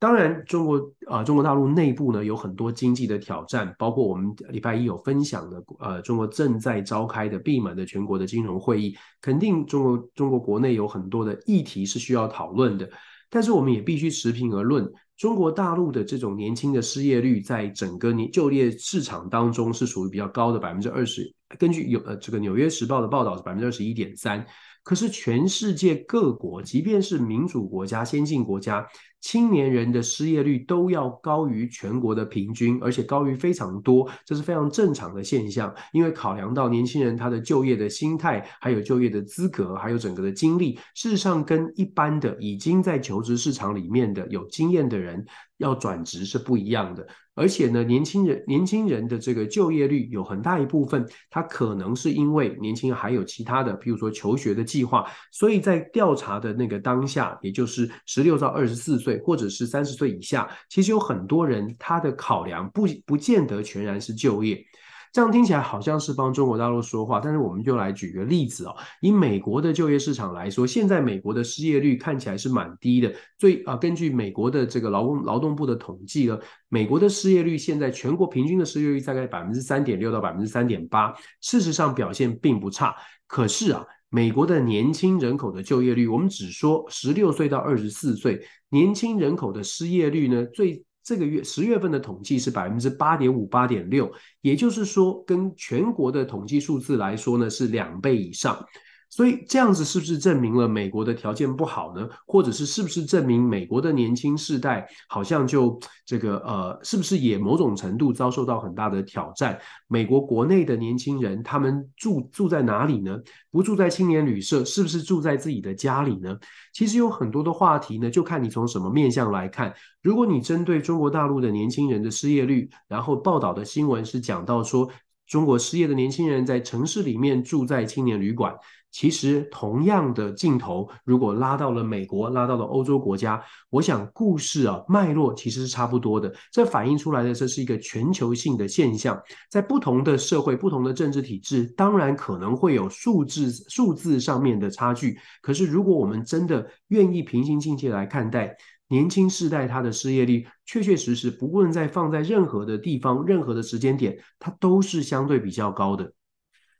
[0.00, 12.88] 当然，中国啊、中国大陆内部呢，有很多经济的挑战，包括我们礼拜一有分享的，呃，中国正在召开的闭门的全国的金融会议，肯定中国中国国内有很多的议题是需要讨论的。
[13.28, 24.46] 但是我们也必须持平而论，中国大陆的这种年轻的失业率，在整个年就业市场当中是属于比较高的百分之二十，根据有呃这个《纽约时报》的报道是百分之二十一点三。
[24.84, 28.86] 可是全世界各国，即便是民主国家、先进国家，
[29.20, 35.74] 青年人的失业率都要高于全国的平均，而且高于非常多，这是非常正常的现象。
[35.92, 45.24] 因为考量到年轻人他的就业的心态，还有就业的资格，还有整个的经历，事实上跟一般的已经在求职市场里面的有经验的人
[45.58, 47.06] 要转职是不一样的。
[47.34, 64.62] 而且呢，年轻人年轻人的这个就业率有很大一部分，他可能是因为年轻人还有其他的，譬如说求学的计划，所以在调查的那个当下，也就是十六到二十四岁，对或者是三十岁以下，其实有很多人他的考量不不见得全然是就业。
[65.10, 68.76] 这样听起来好像是帮中国大陆说话，但是我们就来举个例子哦。
[69.00, 73.10] 以美国的就业市场来说，现在美国的失业率看起来是蛮低的。
[73.38, 82.94] 最啊，根据美国的这个劳工劳动部的统计呢，美国的失业率现在全国平均的失业率大概百分之三点六到百分之三点八，事实上表现并不差。
[83.26, 88.40] 可是啊，美国的年轻人口的就业率，我们只说十六岁到二十四岁
[88.70, 90.84] 年轻人口的失业率呢，最。
[91.00, 98.62] 这个月十月份的统计是百分之八点五八点六，也就是说，跟全国的统计数字来说呢，是两倍以上。
[99.10, 102.08] 所以这样子是不是证明了美国的条件不好呢？
[102.26, 109.58] 或者是是不是证明美国的年轻世代好像就这个呃，是不是也某种程度遭受到很大的挑战？
[109.86, 113.18] 美国国内的年轻人他们住住在哪里呢？
[113.50, 116.38] 不住在青年旅社，是不是住在自己的家里呢？
[116.74, 119.74] 其实有很多的话题呢，就看你从什么面向来看。
[120.02, 124.88] 如果你针对中国大陆的年轻人的失业率，然后报道的新闻是讲到说
[125.26, 128.54] 中国失业的年轻人在城市里面住在青年旅馆。
[128.90, 136.34] 其实，同样的镜头，如果拉到了美国，拉到了欧洲国家，我想故事啊脉络其实是差不多的。
[136.50, 139.20] 这反映出来的，这是一个全球性的现象。
[139.50, 145.18] 在不同的社会、不同的政治体制，当然可能会有数字数字上面的差距。
[145.42, 148.56] 可是，如果我们真的愿意平心静气来看待
[148.88, 156.10] 年轻世代他的失业率，确确实实，不论在放在任何的地方、任何的时间点，它都是相对比较高的。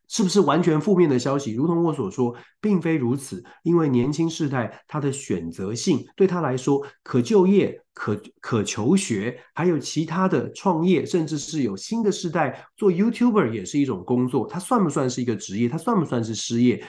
[0.08, 1.52] 是不是完全负面的消息？
[1.52, 3.44] 如同我所说，并非如此。
[3.62, 14.46] 因为年轻世代他的选择性对他来说，可就业、可可求学，还有其他的创业，甚至是有新的世代做 YouTuber 也是一种工作。
[14.46, 15.68] 他算不算是一个职业？
[15.68, 16.82] 他算不算是失业？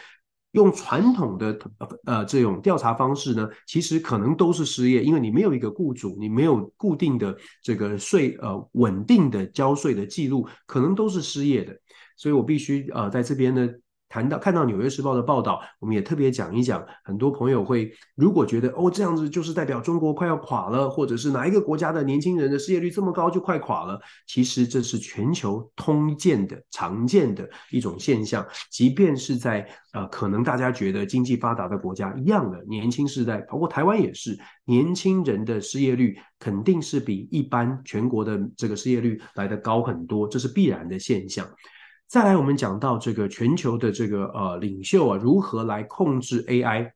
[0.54, 1.60] 用传统的
[2.06, 11.78] 呃这种调查方式呢，其实可能都是失业，因为你没有一个雇主，你没有固定的这个税呃稳定的交税的记录，可能都是失业的。
[12.20, 13.70] 所以我必须呃在这边呢
[14.10, 16.84] 谈到看到《纽约时报》的报道，我们也特别讲一讲。
[17.04, 28.44] 很多朋友会如果觉得哦，这样子就是代表中国快要垮了，或者是哪一个国家的年轻人的失业率这么高就快垮了，其实这是全球通见的常见的一种现象。
[28.72, 41.48] 即便是在呃可能大家觉得经济发达的国家一样的年轻世代，包括台湾也是，年轻人的失业率肯定是比一般全国的这个失业率来得高很多，这是必然的现象。
[42.10, 46.92] 再来，我们讲到这个全球的这个呃领袖啊，如何来控制 AI？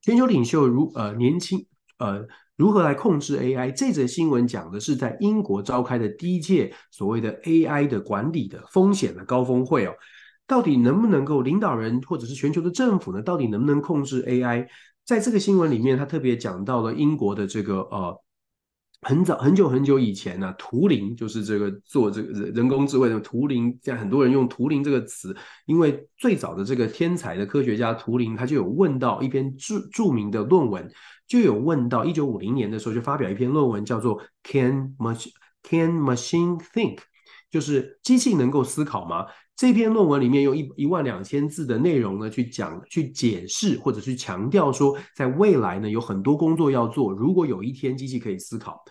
[0.00, 1.66] 全球领袖如呃年轻
[1.98, 3.70] 呃如何来控制 AI？
[3.70, 9.92] 这则新闻讲的是在英国召开的第一届所谓的 AI 的管理的风险的高峰会哦，
[10.46, 13.20] 到底能不能够领导人或者是全球的政府呢？
[13.20, 14.66] 到底能不能控制 AI？
[15.04, 18.18] 在这个新闻里面，他特别讲到了英国的这个呃。
[19.02, 25.34] 很早很久很久以前呢、图灵就是这个做这个人工智慧的图灵，现在很多人用图灵这个词，
[25.64, 30.90] 因为最早的这个天才的科学家图灵，他就有问到一篇著著名的论文，
[31.26, 35.32] 就有问到一九五零年的时候就发表一篇论文，叫做 Can Machine
[35.62, 36.98] Can Machine Think？
[37.50, 39.26] 就是机器能够思考吗？
[39.60, 47.12] 这篇论文里面用一一万两千字的内容呢，去讲、去解释或者去强调说，在未来呢，有很多工作要做。
[47.12, 48.82] 如果有一天机器可以思考，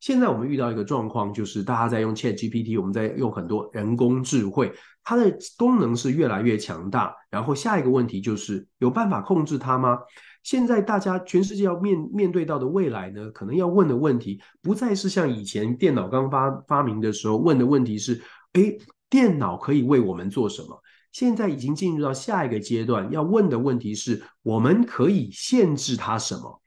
[0.00, 4.70] 现在我们遇到一个状况，就是大家在用 ChatGPT，我们在用很多人工智慧，
[5.02, 7.14] 它的功能是越来越强大。
[7.30, 9.98] 然后下一个问题就是，有办法控制它吗？
[10.42, 18.20] 现在大家全世界要面面对到的未来呢，可能要问的问题，不再是像以前电脑刚发发明的时候问的问题是，
[18.52, 18.76] 诶。
[19.10, 20.82] 电脑可以为我们做什么？
[21.12, 26.62] 现在已经进入到下一个阶段，要问的问题是：我们可以限制它什么？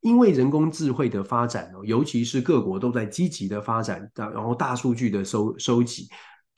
[0.00, 6.08] 因为人工智慧的发展，尤其是各国都在积极的发展，然后大数据的收收集。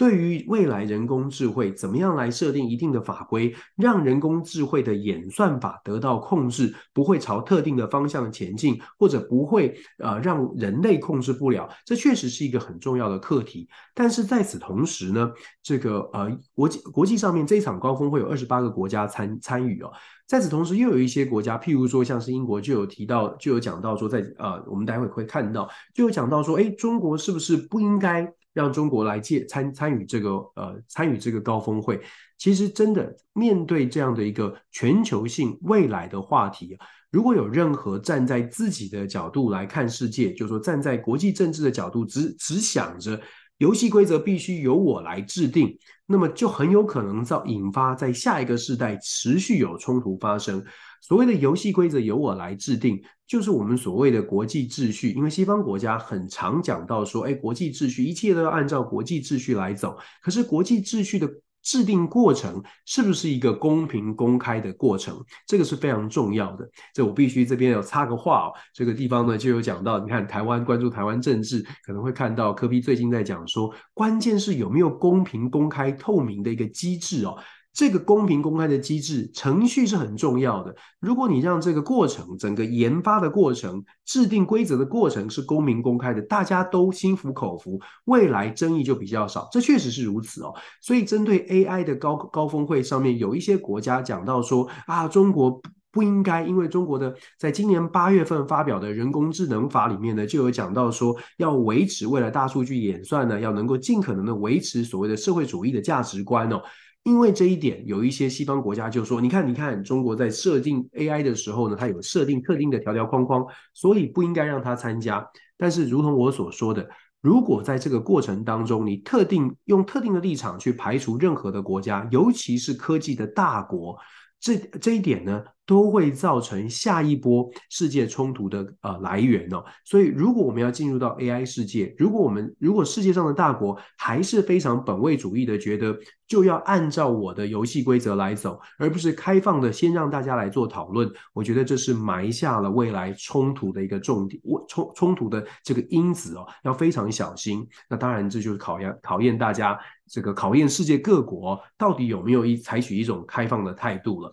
[0.01, 13.69] 对于未来人工智慧怎么样来设定一定的法规，让人工智慧的演算法得到控制，不会朝特定的方向前进，或者不会呃让人类控制不了，这确实是一个很重要的课题。
[13.95, 15.31] 但是在此同时呢，
[15.63, 19.93] 这个呃国际国际上面这一场高峰会有二十八个国家参参与哦。
[20.27, 28.33] 在此同时，又有一些国家，譬如说像是英国，就有提到，就有讲到说在，在呃我们待会会看到，就有讲到说，哎，中国是不是不应该？
[28.53, 32.01] 让中国来借参参与这个呃参与这个高峰会，
[32.37, 36.77] 其实真的面对这样的一个全球性未来的话题，
[37.11, 43.21] 如果有任何站在自己的角度来看世界，就是说站在国际政治的角度，只只想着
[43.59, 50.65] 游戏规则必须由我来制定，那么就很有可能造引发在下一个世代持续有冲突发生。
[51.01, 55.11] 所谓的游戏规则由我来制定，就是我们所谓的国际秩序。
[55.13, 59.97] 因为西方国家很常讲到说，哎，国际秩序一切都要按照国际秩序来走。
[60.23, 61.29] 可是国际秩序的
[61.63, 65.23] 制定过程是不是一个公平公开的过程？
[65.47, 66.67] 这个是非常重要的。
[66.95, 68.53] 这我必须这边要插个话哦。
[68.73, 77.37] 这个地方呢就有讲到，你看台湾关注台湾政治，可能会看到柯比最近在讲说，关键是有没有公平公开透明的一个机制哦。
[77.73, 80.75] 这个公平公开的机制程序是很重要的。
[80.99, 89.49] 如果你让这个过程、整个研发的过程、制定规则的过程是公平公开的，大家都心服口服，未来争议就比较少。
[89.53, 90.53] 这确实是如此哦。
[90.83, 106.61] 所以，针对 AI 的高高峰会上面，有一些国家讲到说啊，中国不应该，因为中国的在今年八月份发表的人工智能法里面呢，就有讲到说要维持未来大数据演算呢，要能够尽可能的维持所谓的社会主义的价值观哦。
[107.03, 116.89] 因为这一点，有一些西方国家就说：“你看，你看，中国在设定 AI 的时候呢，它有设定特定的条条框框，所以不应该让它参加。”但是，如同我所说的，
[117.23, 123.97] 如果在这个过程当中，你特定用特定的立场去排除任何的国家，尤其是科技的大国，
[124.41, 135.95] 这这一点呢，都会造成下一波世界冲突的呃来源哦，所以如果我们要进入到 AI 世界，如果我们如果世界上的大国还是非常本位主义的，觉得
[136.27, 147.69] 就要按照我的游戏规则来走，而不是开放的先让大家来做讨论，我觉得这是埋下了未来冲突的一个重点，我冲冲突的这个因子哦，要非常小心。
[147.91, 149.79] 那当然这就是考验考验大家
[150.11, 154.33] 这个考验世界各国到底有没有一采取一种开放的态度了。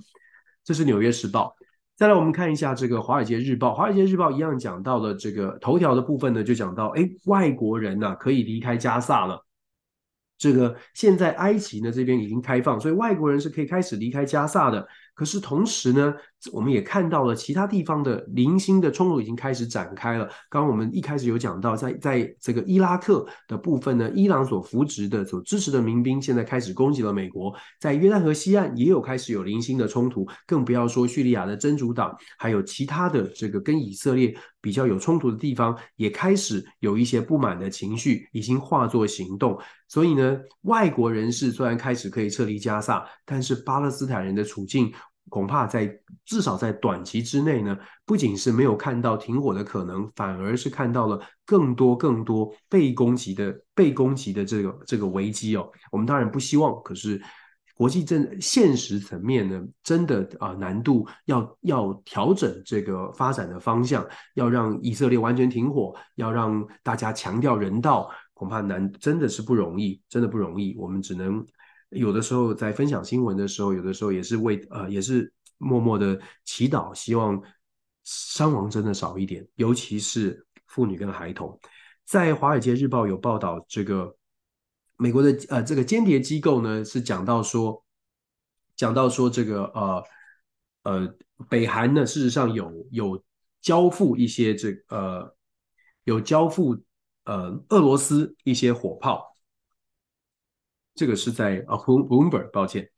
[0.64, 1.56] 这是《纽约时报》，
[1.96, 3.70] 再来我们看一下这个《华尔街日报》。
[3.76, 9.46] 《华尔街日报》一样讲到了这个头条的部分呢，就讲到，哎，外国人呢、啊、可以离开加萨了。
[10.38, 14.88] 这个现在埃及呢这边已经开放，所以外国人是可以开始离开加萨的。
[15.18, 16.14] 可是同时呢，
[16.54, 20.26] 我们也看到了其他地方的零星的冲突已经开始展开了。
[20.48, 27.52] 刚刚我们一开始有讲到，在在这个伊拉克的部分呢，伊朗所扶植的、所支持的民兵现在开始攻击了美国。
[27.80, 39.58] 在约旦河西岸也有开始有零星的冲突，更不要说叙利亚的真主党，还有其他的这个跟以色列比较有冲突的地方，也开始有一些不满的情绪，已经化作行动。
[39.90, 44.92] 所以呢，外国人士虽然开始可以撤离加萨，但是巴勒斯坦人的处境
[45.30, 45.88] 恐怕在
[46.26, 55.70] 至少在短期之内呢，不仅是没有看到停火的可能，反而是看到了更多更多被攻击的被攻击的这个这个危机哦。
[55.92, 57.22] 我们当然不希望，可是
[57.76, 68.10] 国际政现实层面呢，真的啊难度要要调整这个发展的方向，要让以色列完全停火，要让大家强调人道。
[68.34, 70.76] 恐怕难，真的是不容易，真的不容易。
[70.78, 71.44] 我们只能
[71.90, 77.42] 有的时候在分享新闻的时候，有的时候也是为呃，也是默默的祈祷，希望
[78.04, 81.60] 伤亡真的少一点，尤其是妇女跟孩童。
[82.06, 84.16] 在《华尔街日报》有报道，这个
[84.98, 87.84] 美国的呃这个间谍机构呢是讲到说，
[88.76, 90.04] 讲到说这个呃
[90.84, 91.16] 呃
[91.50, 93.24] 北韩呢事实上有有
[93.62, 95.36] 交付一些这、呃
[96.04, 96.78] 有交付。
[97.28, 99.22] 呃，俄罗斯一些火炮，
[100.98, 102.90] 这个是在啊，Bloomberg，抱歉，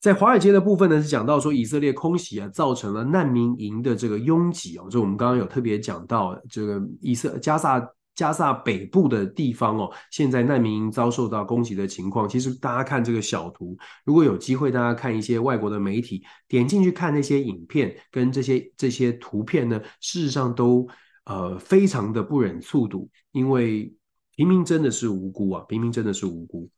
[0.00, 20.88] 在华尔街的部分呢是讲到说以色列空袭啊，造成了难民营的这个拥挤哦，就我们刚刚有特别讲到这个以色加萨加萨北部的地方哦，现在难民营遭受到攻击的情况，其实大家看这个小图，如果有机会大家看一些外国的媒体，点进去看那些影片跟这些这些图片呢，事实上都。
[21.28, 23.92] 呃，非常的不忍卒睹，因为
[24.36, 26.70] 平民真的是无辜啊，平民真的是无辜。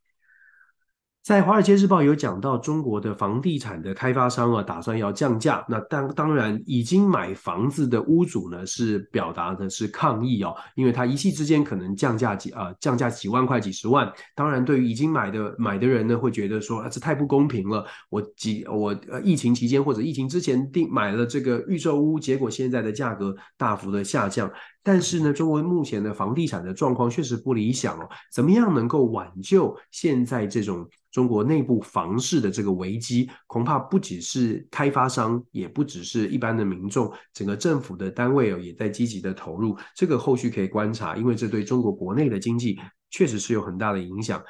[1.28, 5.62] 在《华尔街日报》有讲到，中国的房地产的开发商啊，打算要降价。
[5.68, 14.10] 那当当然，已经买房子的屋主呢，是表达的是抗议哦，因为他一夕之间可能降价几啊、呃，降价几万块、几十万。
[14.34, 17.84] 当然，对于已经买的买的人呢，会觉得说啊，这太不公平了。
[18.08, 24.50] 我几我呃疫情期间或者疫情之前定买了这个预售屋，结果现在的价格大幅的下降。
[24.82, 28.08] 但是呢，中国目前的房地产的状况确实不理想哦。
[28.32, 33.28] 怎么样能够挽救现在这种中国内部房市的这个危机？
[33.46, 39.76] 恐怕不只是开发商，也不只是一般的民众，整个政府的单位哦也在积极的投入。
[39.94, 44.42] 这个后续可以观察，因为这对中国国内的经济确实是有很大的影响，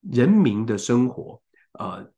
[0.00, 1.42] 人民的生活，
[1.72, 2.08] 呃，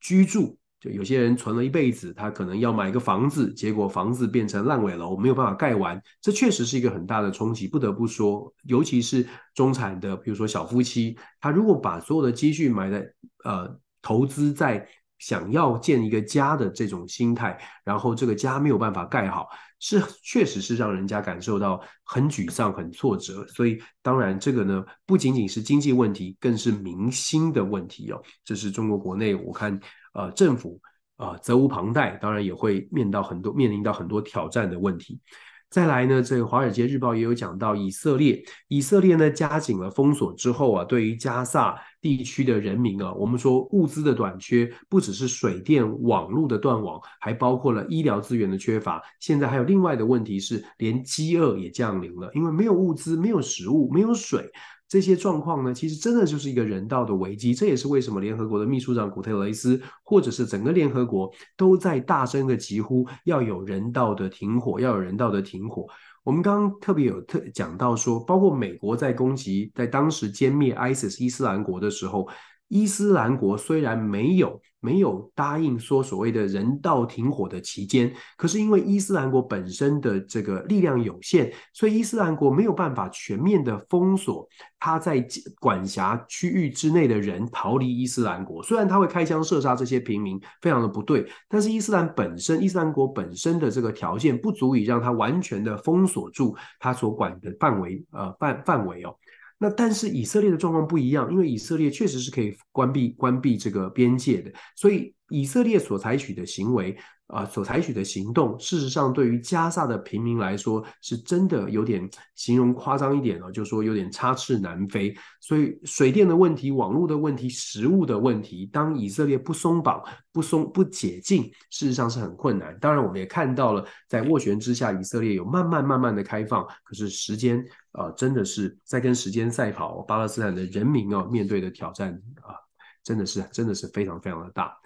[0.00, 0.59] 居住。
[0.80, 7.68] 就有些人存了一辈子，他可能要买一个房子，结果房子变成烂尾楼，没有办法盖完，这确实是一个很大的冲击。
[7.68, 13.06] 不得不说，尤其是中产的，比如说小夫妻，他如果把所有的积蓄买在
[13.44, 19.50] 呃投资在想要建一个家的这种心态，然后这个家没有办法盖好，
[19.80, 23.46] 是确实是让人家感受到很沮丧、很挫折。
[23.48, 28.22] 所以当然这个呢，不仅仅是经济问题，更是民心的问题哦。
[28.42, 29.78] 这是中国国内我看。
[30.12, 30.80] 呃，政府
[31.16, 35.20] 啊，责无旁贷，当然也会面到很多面临到很多挑战的问题。
[35.68, 49.00] 再来呢，这个《华尔街日报》也有讲到，以色列，以色列呢加紧了封锁之后啊，对于加萨地区的人民啊，我们说物资的短缺，不只是水电网络的断网，还包括了医疗资源的缺乏。
[49.20, 54.50] 现在还有另外的问题是，连饥饿也降临了，因为没有物资，没有食物，没有水。
[54.90, 57.54] 这些状况呢，其实真的就是一个人道的危机。
[57.54, 65.86] 这也是为什么联合国的秘书长古特雷斯，或者是整个联合国都在大声的疾呼，要有人道的停火，要有人道的停火。
[66.24, 72.28] 我们刚刚特别有特讲到说，包括美国在攻击，在当时歼灭 ISIS 伊斯兰国的时候，
[72.66, 74.60] 伊斯兰国虽然没有。
[74.80, 85.24] 没有答应说所谓的人道停火的期间，可是因为伊斯兰国本身的这个力量有限，所以伊斯兰国没有办法全面的封锁他在
[85.60, 88.62] 管辖区域之内的人逃离伊斯兰国。
[88.62, 99.14] 虽然他会开枪射杀这些平民，非常的不对，但是伊斯兰本身，伊斯兰国本身的这个条件不足以让他完全的封锁住他所管的范围，呃，范范围哦。
[99.62, 106.96] 那但是以色列的状况不一样，因为以色列确实是可以关闭关闭这个边界的，所以以色列所采取的行为。
[107.30, 115.14] 啊，所采取的行动，事实上对于加萨的平民来说，是真的有点形容夸张一点哦，就说有点插翅难飞。
[115.40, 120.02] 所以水电的问题、网络的问题、食物的问题，当以色列不松绑、
[120.32, 122.76] 不松不解禁，事实上是很困难。
[122.80, 130.02] 当然，我们也看到了，在斡旋之下，以色列有慢慢慢慢的开放，可是时间啊、真的是在跟时间赛跑。
[130.02, 132.12] 巴勒斯坦的人民啊，面对的挑战
[132.42, 132.58] 啊，
[133.04, 134.76] 真的是真的是非常非常的大。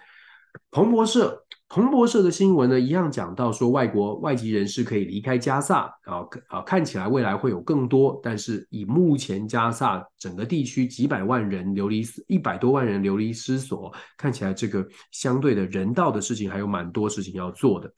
[0.71, 1.41] 彭博社。
[1.67, 17.93] 彭博社的新闻呢，一样讲到说，外国外籍人士可以离开加萨啊啊，看起来未来会有更多，但是以目前加萨整个地区几百万人流离一百多万人流离失所，看起来这个相对的人道的事情还有蛮多事情要做的。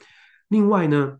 [0.48, 1.18] 另外呢，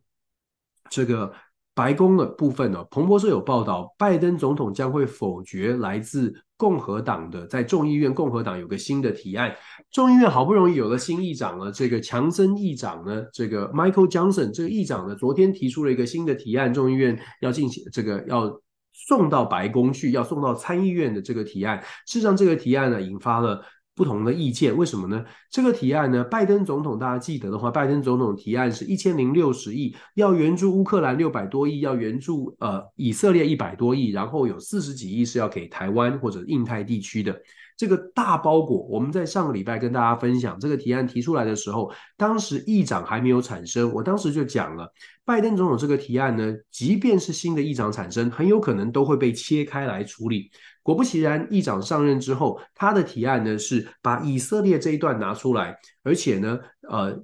[0.89, 1.33] 这个。
[1.77, 9.55] 白宫的部分呢，彭博社有报道，拜登总统将会否决来自共和党的，在众议院共和党有个新的提案。
[9.93, 18.51] 众议院好不容易有了新议长了，这个强森议长呢，这个 Michael Johnson 这个议长呢，昨天提出了一个新的提案，众议院要进行这个要
[18.95, 21.79] 送到白宫去，要送到参议院的这个提案。
[22.07, 23.63] 事实上，这个提案呢，引发了。
[23.97, 25.25] 不同的意见，为什么呢？
[25.51, 37.35] 这个提案呢，拜登总统大家记得的话，拜登总统提案是一千零六十亿，要援助乌克兰六百多亿，要援助呃以色列一百多亿，然后有四十几亿是要给台湾或者印太地区的。
[37.75, 44.91] 这个大包裹，我们在上个礼拜跟大家分享这个提案提出来的时候，当时议长还没有产生，我当时就讲了，
[45.27, 50.51] 拜登总统这个提案呢，即便是新的议长产生，很有可能都会被切开来处理。
[50.87, 56.59] 果不其然，议长上任之后，他的提案呢是把以色列这一段拿出来，而且呢，
[56.89, 57.21] 呃，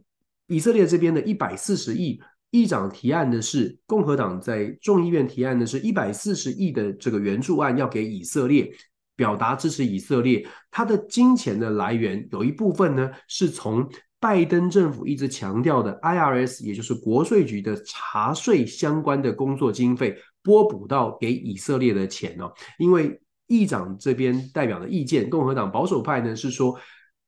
[0.49, 8.71] 以色列这边的一百四十亿，议长提案的是共和党在众议院提案的是一百四十亿的这个援助案要给以色列。
[9.15, 13.87] 表达支持以色列，他的金钱的来源有一部分呢，是从
[14.19, 22.51] 拜登政府一直强调的 IRS，也就是国税局的查税相关的工作经费拨补到给以色列的钱哦。
[22.79, 23.21] 因为
[23.53, 26.79] 议长这边代表的意见，共和党保守派呢是说，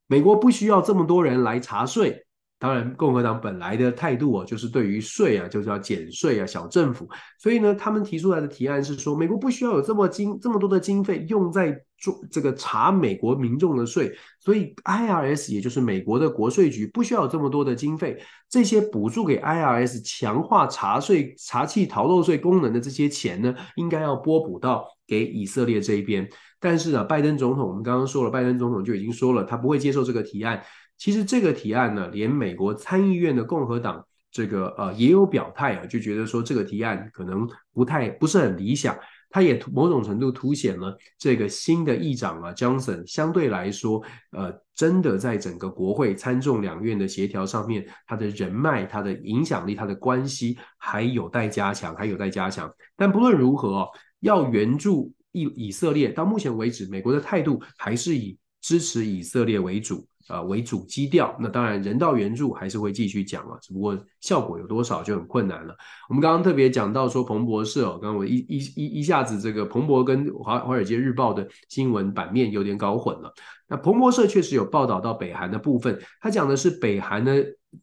[0.06, 2.23] 美国不需要这么多人来查税。
[2.64, 7.06] 当然，共和党本来的态度啊，就是对于税啊，就是要减税啊，小政府。
[7.38, 14.10] 所以呢，他们提出来的提案是说，美国不需要有这么经这么多的经费用在做这个查美国民众的税。
[14.40, 26.26] 所以 IRS 也就是美国的国税局不需要有这么多的经费，这些补助给 IRS 强化查税、查缉逃漏税功能的这些钱呢，应该要拨补到给以色列这一边。
[26.58, 30.62] 但是呢，拜登总统我们刚刚说了，拜登总统就已经说了，他不会接受这个提案。
[30.96, 38.96] 其实这个提案呢，连美国参议院的共和党这个呃也有表态啊，就觉得说这个提案可能不太不是很理想。
[39.30, 52.72] 他也某种程度凸显了这个新的议长啊，Johnson 相对来说，呃，真的在整个国会参众两院的协调上面，他的人脉、他的影响力、他的关系还有待加强，还有待加强。
[52.96, 53.88] 但不论如何，
[54.20, 60.06] 要援助以以色列，到目前为止，美国的态度还是以支持以色列为主。
[60.28, 65.76] 呃，为主基调，那当然人道援助还是会继续讲了，只不过效果有多少就很困难了。
[66.08, 73.30] 我们刚刚特别讲到说彭博社哦，刚刚我一一一一下子这个彭博跟华华尔街日报的新闻版面有点搞混了。
[73.68, 77.30] 那彭博社确实有报道到北韩的部分，他讲的是北韩呢，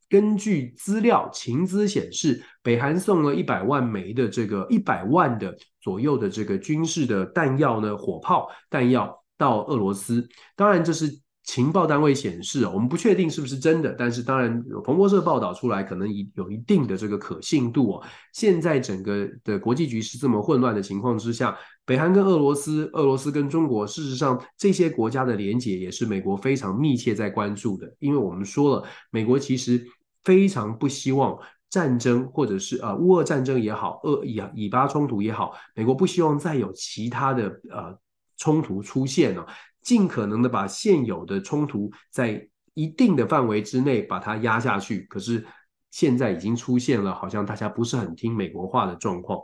[0.10, 11.22] 根据资料情资显示，北韩送了一百万枚的这个一百万的左右的这个军事的弹药呢，火炮弹药到俄罗斯，当然这是。
[11.44, 18.04] 情报单位显示，我们不确定是不是真的，但是当然有彭博社报道出来，可能有一定的这个可信度哦。
[18.32, 27.92] 现在整个的国际局势这么混乱的情况之下，北韩跟俄罗斯、俄罗斯跟中国，事实上这些国家的连结也是美国非常密切在关注的。
[28.00, 29.84] 因为我们说了，美国其实
[30.24, 31.38] 非常不希望
[31.72, 37.98] 战争，或者是呃乌俄战争也好，俄以以巴冲突也好，美国不希望再有其他的呃
[38.38, 39.46] 冲突出现了。
[39.82, 45.46] 尽可能的把现有的冲突在一定的范围之内把它压下去，可是
[45.90, 49.40] 现在已经出现了好像大家不是很听美国话的状况。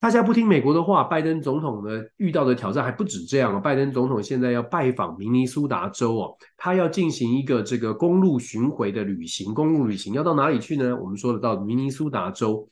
[0.00, 3.56] 大家不听美国的话，拜登总统呢遇到的挑战还不止这样。
[3.56, 9.54] 哦拜登总统现在要拜访明尼苏达州哦，他要进行一个这个公路巡回的旅行。
[9.54, 10.94] 公路旅行要到哪里去呢？
[10.94, 12.68] 我们说的到明尼苏达州。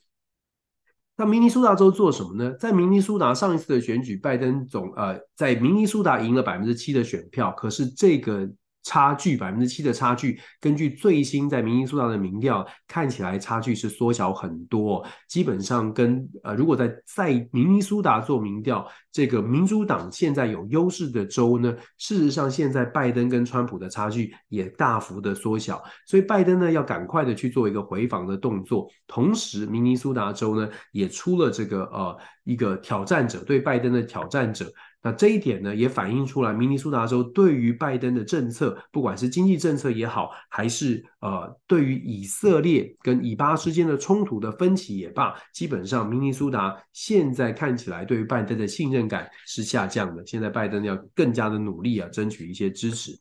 [1.17, 2.53] 那明尼苏达州做什么呢？
[2.61, 8.49] 在明尼苏达上一次的选举，拜登总呃在明尼苏达赢了百分之七的选票，可是这个。
[8.83, 15.07] 差距百分之七的差距，根据最新在明尼苏达的民调，看起来差距是缩小很多。
[15.28, 25.83] 基本上跟呃，如果在在明尼苏达做民调，这个民主党现在有优势的州呢，事实上现在拜登跟川普的差距也大幅的缩小。
[26.07, 28.89] 所以拜登呢要赶快的去做一个回访的动作。
[29.07, 34.66] 同时，明尼苏达州呢也出了这个呃一个挑战者，对拜登的挑战者。
[35.03, 50.24] 那这一点呢，也反映出来，明尼苏达州对于拜登的政策，不管是经济政策也好，还是呃，对于以色列跟以巴之间的冲突的分歧也罢，基本上明尼苏达现在看起来对于拜登的信任感是下降的。
[50.24, 53.12] 现在拜登要更加的努力啊，争取一些支持。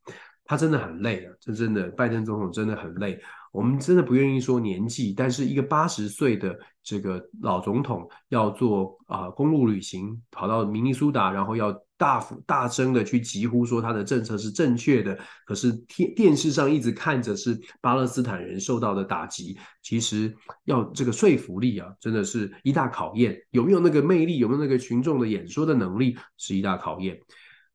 [0.45, 3.19] 他真的很累啊，这真的，拜登总统真的很累。
[3.51, 20.33] 我们真的不愿意说年纪，但是一个八十岁的这个老总统要做啊、公路旅行，跑到明尼苏达，然后要大幅大声的去疾呼说他的政策是正确的，可是电电视上一直看着是巴勒斯坦人受到的打击，其实
[20.63, 23.37] 要这个说服力啊，真的是一大考验。
[23.51, 24.37] 有没有那个魅力？
[24.37, 26.17] 有没有那个群众的演说的能力？
[26.37, 27.19] 是一大考验。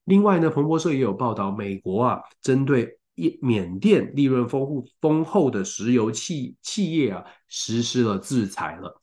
[0.05, 2.99] 另外呢，彭博社也有报道，美国啊，针对
[3.41, 9.01] 缅甸利润丰富丰厚的石油企企业啊，实施了制裁了。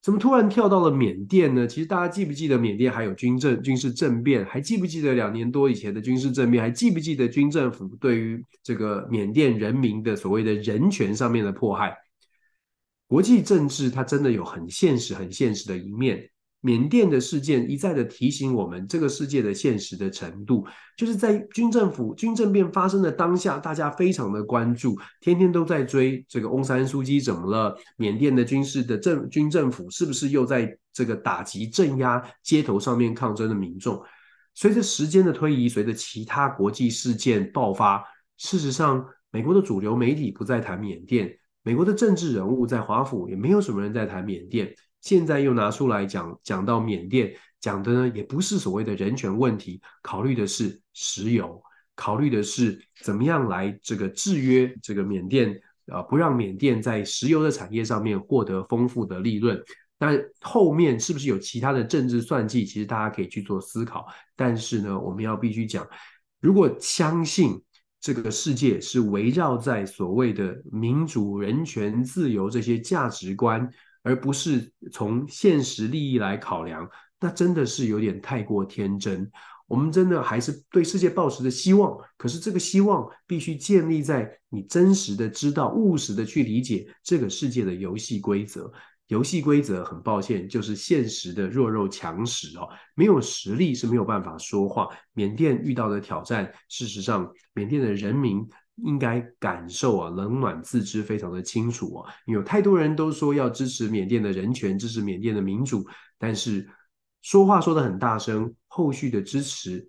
[0.00, 1.64] 怎么突然跳到了缅甸呢？
[1.66, 4.44] 其实大家记不记得缅甸还有军政军事政变？
[4.44, 6.60] 还记不记得两年多以前的军事政变？
[6.60, 11.96] 还记不记得军政府对于这个缅甸人民的所谓的人权上面的迫害？
[13.06, 16.28] 国际政治它真的有很现实、很现实的一面。
[16.64, 20.64] 缅甸的事件一再的提醒我们，这个世界的现实的程度，
[20.96, 27.76] 就是在军政府军政变发生的当下，大家非常的关注，天天都在追这个翁山苏姬怎么了？
[27.96, 34.00] 缅甸的军事的政军政府是不是又在这个打击镇压街头上面抗争的民众？
[34.54, 38.04] 随着时间的推移，随着其他国际事件爆发，
[38.36, 44.72] 事实上，美国的主流媒体不再谈缅甸，美国的政治人物在华府也没有什么人在谈缅甸。
[45.02, 51.60] 现在又拿出来讲，讲到缅甸，讲的呢也不是所谓的人权问题，考虑的是石油，
[51.96, 59.60] 考虑的是怎么样来这个制约这个缅甸，啊，不让缅甸在石油的产业上面获得丰富的利润。
[59.98, 62.64] 但后面是不是有其他的政治算计？
[62.64, 64.06] 其实大家可以去做思考。
[64.36, 65.86] 但是呢，我们要必须讲，
[66.40, 67.60] 如果相信
[68.00, 73.68] 这个世界是围绕在所谓的民主、人权、自由这些价值观。
[74.02, 76.88] 而不是从现实利益来考量，
[77.20, 79.30] 那真的是有点太过天真。
[79.68, 88.70] 我们真的还是对世界抱持着希望，可是这个希望必须建立在你真实的知道、务实的去理解这个世界的游戏规则。
[89.06, 94.88] 游戏规则很抱歉，就是现实的弱肉强食哦，没有实力是没有办法说话。
[95.12, 98.46] 缅甸遇到的挑战，事实上，缅甸的人民。
[98.76, 102.12] 应该感受啊，冷暖自知非常的清楚啊。
[102.26, 105.86] 有太多人都说要支持缅甸的人权，支持缅甸的民主，
[106.18, 106.68] 但是
[107.20, 109.88] 说话说得很大声，后续的支持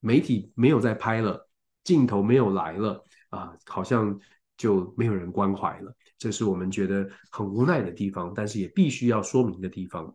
[0.00, 1.48] 媒体没有再拍了，
[1.84, 4.18] 镜头没有来了啊，好像
[4.56, 5.92] 就没有人关怀了。
[6.16, 10.14] 这是我们觉得很无奈的地方，但是也必须要说明的地方。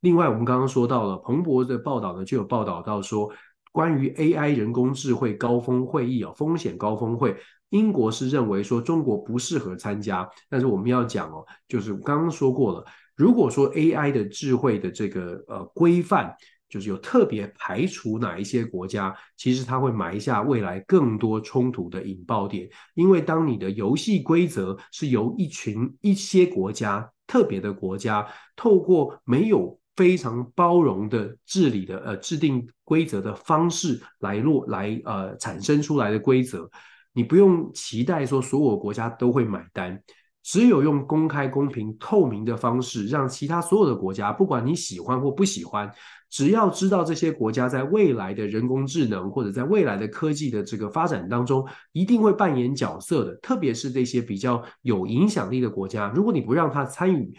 [0.00, 3.32] 另外，我们刚刚说到了彭博的报道呢，就有报道到说。
[3.72, 7.36] 关于 AI 人工智慧高峰会议哦，风险高峰会，
[7.70, 12.84] 英国是认为说中国不适合参加，但是我们要讲哦，就是刚刚说过了，
[13.16, 16.34] 如果说 AI 的智慧的这个呃规范，
[16.68, 29.79] 就是有特别排除哪一些国家，其实它会埋下未来更多冲突的引爆点，因为当你的游戏规则是由一群一些国家特别的国家透过没有。
[29.96, 36.70] 非常包容的治理的呃制定规则的方式来落来呃产生出来的规则，
[37.12, 40.02] 你不用期待说所有国家都会买单，
[40.42, 45.92] 只有用公开、公平、透明的方式，让其他所有的国家，不管你喜欢或不喜欢，
[46.30, 57.36] 只要知道这些国家在未来的人工智能或者在未来的科技的这个发展当中，一定会扮演角色的，特别是这些比较有影响力的国家，如果你不让他参与。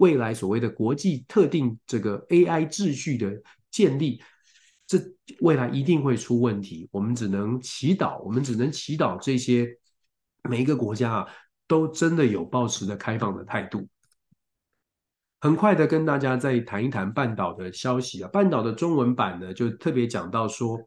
[0.00, 3.30] 未来所谓的国际特定这个 AI 秩序的
[3.70, 4.22] 建立，
[4.86, 4.98] 这
[5.40, 6.88] 未来一定会出问题。
[6.90, 9.68] 我们只能祈祷，我们只能祈祷这些
[10.48, 11.26] 每一个国家啊，
[11.68, 13.86] 都真的有抱持的开放的态度。
[15.42, 20.80] 很快的跟大家再谈一谈半岛的消息啊，半岛的中文版呢就特别讲到说，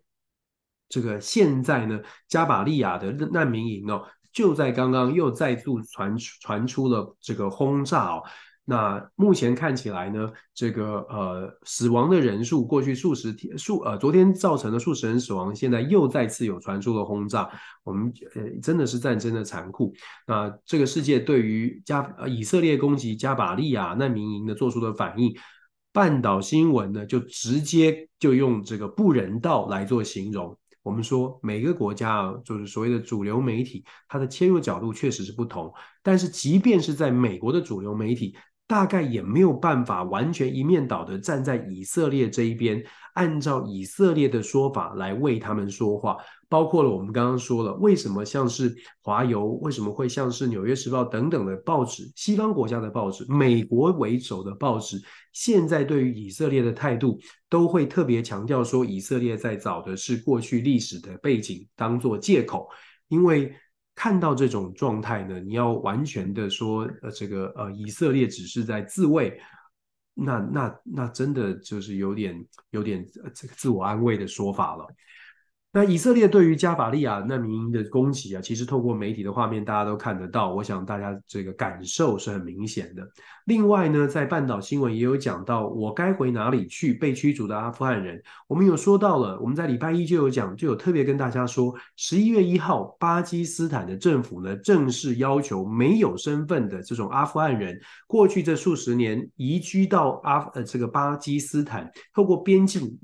[0.89, 8.23] 这个现在呢加巴利亚的难民营哦，就在刚刚又再度传传出了这个轰炸哦。
[8.65, 17.49] 那目前看起来呢，这个呃死亡的人数，过去数十天数呃昨天造成的数十人死亡，现在又再次有传出了轰炸，
[17.83, 19.93] 我们呃真的是战争的残酷。
[20.25, 25.35] 那这个世界对于加呃以色列攻击加巴利亚难民营的做出的反应，
[25.91, 30.57] 半岛新闻呢就直接就用这个不人道来做形容。
[30.83, 35.69] 我们说每个国家啊，就是所谓的主流媒体，它的切入角度确实是不同，
[36.01, 38.33] 但是即便是在美国的主流媒体。
[38.65, 42.83] 大概也没有办法完全一面倒的站在以色列这一边，
[43.13, 46.17] 按照以色列的说法来为他们说话，
[46.49, 54.99] 包括了我们刚刚说了，为什么像是华邮，为什么会像是纽约时报等等的报纸，西方国家的报纸，美国为首的报纸，
[55.33, 62.67] 现在对于以色列的态度都会特别强调说，以色列在找的是过去历史的背景当做借口，
[63.09, 63.53] 因为。
[63.95, 69.39] 看到这种状态呢，你要完全的说，呃，这个呃，以色列只是在自卫，
[70.13, 74.87] 那那那真的就是有点有点这个自我安慰的说法了。
[75.75, 80.53] 那以色列对于加法利亚难民的攻击啊，其实透过媒体的画面，大家都看得到。
[80.53, 83.01] 我想大家这个感受是很明显的。
[83.45, 86.93] 另外呢，在半岛新闻也有讲到，我该回哪里去？
[86.93, 89.39] 被驱逐的阿富汗人，我们有说到了。
[89.39, 102.99] 我们在礼拜一就有讲，就有特别跟大家说，十一月一号，巴基斯坦的政府呢，正式要求没有身份的这种阿富汗人，过去这数十年移居到阿呃这个巴基斯坦，透过边境。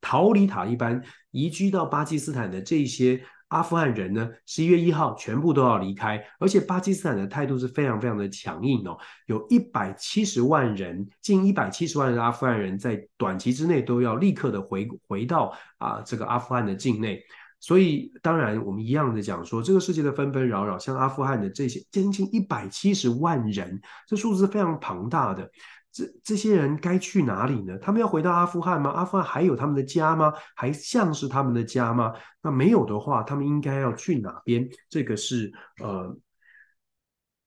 [0.00, 17.22] 逃离塔利班移居到巴基斯坦的这些阿富汗人呢，十一月一号全部都要离开，而且巴基斯坦的态度是非常非常的强硬哦，有一百七十万人，近一百七十万的阿富汗人在短期之内都要立刻的回回到啊这个阿富汗的境内，
[17.60, 25.50] 所以当然我们一样的讲说，这个世界的纷纷扰扰，像阿富汗的这些将近一百七十万人，这数字是非常庞大的。
[25.92, 27.76] 这这些人该去哪里呢？
[27.78, 28.90] 他们要回到阿富汗吗？
[28.90, 30.32] 阿富汗还有他们的家吗？
[30.56, 32.14] 还像是他们的家吗？
[32.40, 34.66] 那没有的话，他们应该要去哪边？
[34.88, 36.16] 这个是呃，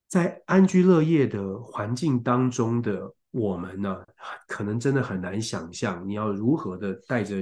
[0.08, 4.06] 在安居乐业的环境当中的我们呢，
[4.48, 7.38] 可能真的很难想象，你要如何的带着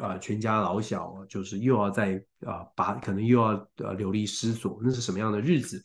[0.00, 5.82] 啊、全家老小，就是又要在啊把可能又要呃流离失所，那是什么样的日子？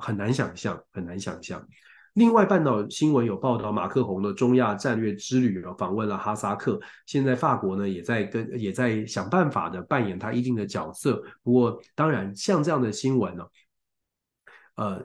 [0.00, 1.64] 很难想象，很难想象。
[2.18, 6.80] 另外，半岛新闻有报道，马克宏的中亚战略之旅访问了哈萨克。
[7.06, 11.22] 现在法国呢，也在跟也在想办法的扮演他一定的角色。
[11.44, 13.44] 不过，当然像这样的新闻呢，
[14.74, 15.00] 呃，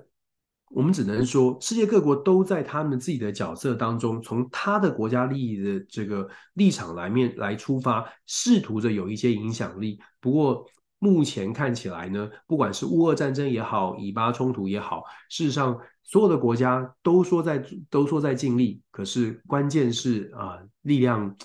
[0.72, 10.00] 我们只能说，世界各国都在他们自己的角色当中，从他的国家利益的这个立场来面来出发，试图着有一些影响力。
[10.20, 10.66] 不过，
[11.04, 21.36] 目前看起来呢，不管是乌俄战争也好，以巴冲突也好，事实上所有的国家都说在都说在尽力，可是关键是啊、力量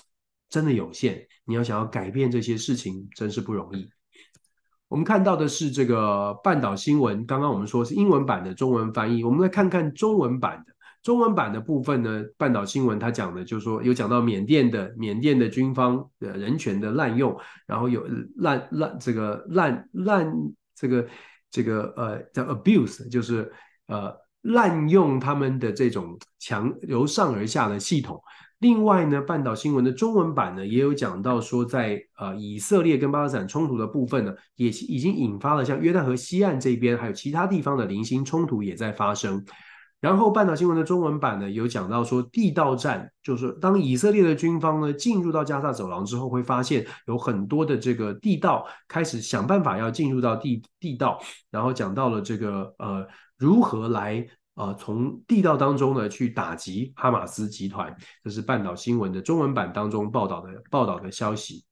[0.49, 1.27] 真的有限。
[1.43, 3.89] 你要想要改变这些事情，真是不容易。
[4.87, 10.73] 我们看到的是这个半岛新闻，刚刚我们说是英文版的中文翻译，我们来看看中文版的。
[11.01, 17.35] 中文版的部分呢，半岛新闻他讲的就是说有讲到缅甸的缅甸的军方的人权的滥用，
[17.65, 20.29] 然后有滥滥这个滥滥
[20.75, 21.07] 这个
[21.49, 23.49] 这个呃叫 abuse，就是
[23.87, 28.21] 呃滥用他们的这种强由上而下的系统。
[28.59, 39.41] 另外呢，半岛新闻的中文版呢也有讲到说在，在呃以色列跟巴勒斯坦冲突的部分呢，也已经引发了像约旦河西岸这边还有其他地方的零星冲突也在发生。
[40.01, 51.19] 然后，半岛新闻的中文版呢，有讲到说，地道战就是当以色列的军方呢进入到加萨走廊之后，会发现有很多的这个地道开始想办法要进入到地地道，
[51.51, 53.05] 然后讲到了这个呃
[53.37, 54.25] 如何来
[54.55, 57.93] 呃从地道当中呢去打击哈马斯集团，
[58.23, 61.65] 这是半岛新闻的中文版当中报道的报道的消息。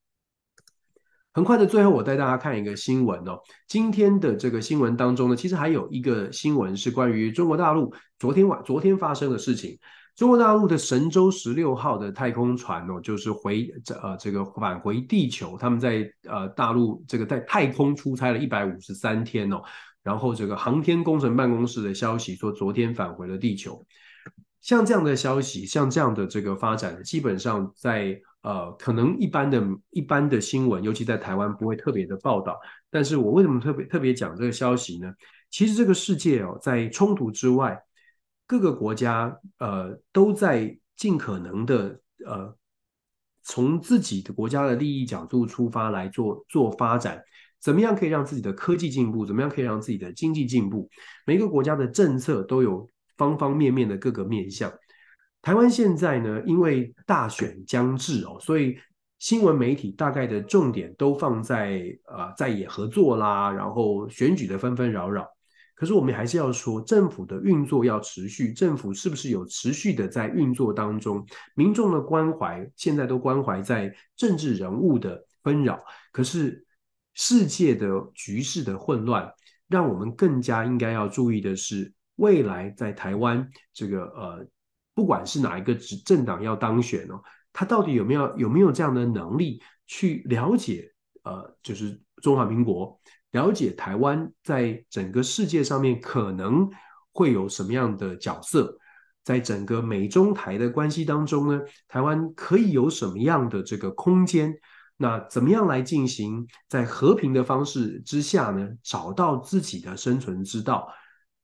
[1.38, 3.40] 很快的，最后我带大家看一个新闻哦。
[3.68, 9.78] 今天的这个新闻当中呢，其实还有一个新闻是关于中国大陆昨天晚昨天发生的事情。
[10.16, 13.72] 中国大陆的神舟十六号的太空船哦，就是回
[14.02, 19.62] 呃这个返回地球，他们在呃大陆这个在太空出差了一百五十三天哦。
[20.02, 23.86] 然后这个航天工程办公室的消息说，昨天返回了地球。
[24.60, 28.20] 像这样的消息，像这样的这个发展，基本上在。
[28.48, 32.58] 呃，可能一般的、一般的新闻，尤其在台湾不会特别的报道。
[32.90, 35.14] 但是我为什么特别特别讲这个消息呢？
[35.50, 37.78] 其实这个世界哦，在冲突之外，
[38.46, 42.56] 各个国家呃都在尽可能的呃
[43.44, 47.22] 从自己的国家的利益角度出发来做做发展。
[47.60, 49.26] 怎么样可以让自己的科技进步？
[49.26, 50.90] 怎么样可以让自己的经济进步？
[51.26, 52.88] 每个国家的政策都有
[53.18, 54.72] 方方面面的各个面向。
[55.48, 58.78] 台湾现在呢，因为大选将至哦，所以
[59.18, 65.26] 新闻媒体大概的重点都放在呃在野合作啦，然后选举的纷纷扰扰。
[65.74, 71.26] 可是我们还是要说，政府的运作要持续，政府是不是有持续的在运作当中？
[71.56, 75.82] 民众的关怀现在都关怀在政治人物的纷扰，
[76.12, 76.62] 可是
[77.14, 79.32] 世界的局势的混乱，
[79.70, 84.46] 让我们更加应该要注意的是，未来在台湾这个呃。
[84.98, 87.22] 不管是哪一个执政党要当选哦，
[87.54, 90.92] 他到底有没有有没有这样的能力去了解
[91.22, 96.68] 呃，就是中华民国，了解台湾在整个世界上面可能
[97.14, 98.76] 会有什么样的角色，
[99.24, 104.52] 在整个美中台的关系当中呢，台湾可以有什么样的这个空间？
[104.98, 110.92] 那怎么样来进行在和平的方式之下呢，找到自己的生存之道？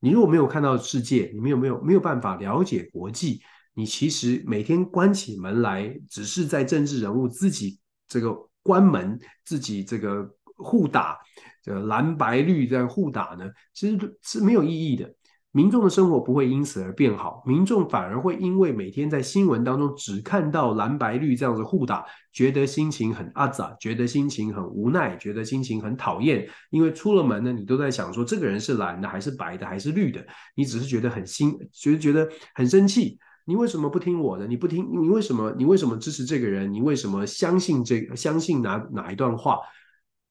[0.03, 3.41] 你如果没有看到世界，你没有没有没有办法了解国际，
[3.73, 11.17] 你其实每天关起门来，只是在政治人物自己这个关门，自己这个互打，
[11.61, 15.09] 这个蓝白绿在互打呢，其实是没有意义的。
[15.55, 26.49] 民众的生活不会因此而变好，民众反而会因为每天在新闻当中只看到蓝白绿这样子互打，觉得心情很阿杂，觉得心情很无奈，觉得心情很讨厌。
[26.71, 30.25] 因为出了门呢，你都在想说这个人是蓝的还是白的还是绿的，
[30.55, 33.19] 你只是觉得很心，觉得觉得很生气。
[33.45, 34.47] 你为什么不听我的？
[34.47, 35.53] 你不听，你为什么？
[35.55, 36.73] 你为什么支持这个人？
[36.73, 38.15] 你为什么相信这个？
[38.15, 39.59] 相信哪哪一段话？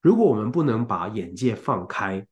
[0.01, 2.27] 如果我们不能把眼界放开，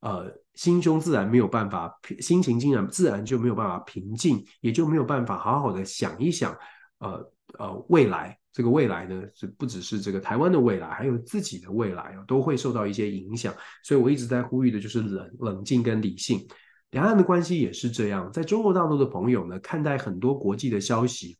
[0.00, 0.43] 呃。
[0.54, 6.56] 心胸自然没有办法，心情竟然自然就没有办法平静，也就没有办法好好的想一想，
[6.98, 13.52] 呃呃，未来这个未来呢，是不只是这个台湾的未来，还有自己的未来都会受到一些影响。
[13.82, 16.46] 所以我一直在呼吁的就是冷冷静跟理性。
[16.90, 21.36] 两岸的关系也是这样，在中国大陆的朋友呢，看待很多国际的消息，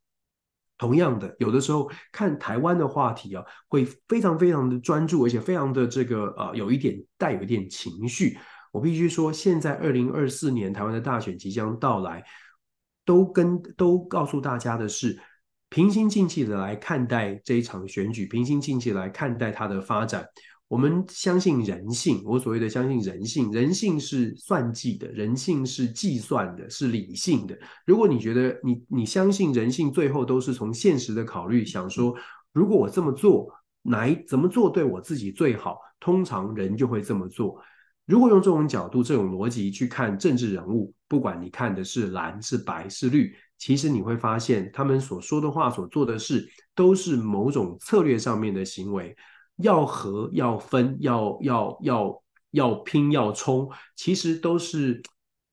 [0.77, 8.37] 同样的，有的时候看台湾的话题啊，会非常非常的专注，而且非常的这个呃，有一点带有一点情绪。
[8.75, 12.25] 我必须说，现在二零二四年台湾的大选即将到来，
[13.05, 15.17] 都跟都告诉大家的是，
[15.69, 20.27] 平心静气的来看待这一场选举，平心静气来看待它的发展。
[20.67, 27.57] 我们相信人性，我所谓的相信人性，人性是算计的，人性是计算的，是理性的。
[27.87, 32.13] 如果你觉得你你相信人性，最后都是从现实的考虑，想说
[32.53, 33.49] 如果我这么做，
[33.83, 37.63] 哪怎么做对我自己最好，通常人就会这么做。
[38.07, 49.17] 如果用这种角度、这种逻辑去看政治人物，不管你看的是蓝、是白、是绿，其实你会发现他们所说的话、所做的事，都是某种策略上面的行为。
[49.59, 55.01] 要和、要分、要要要要拼、要冲，其实都是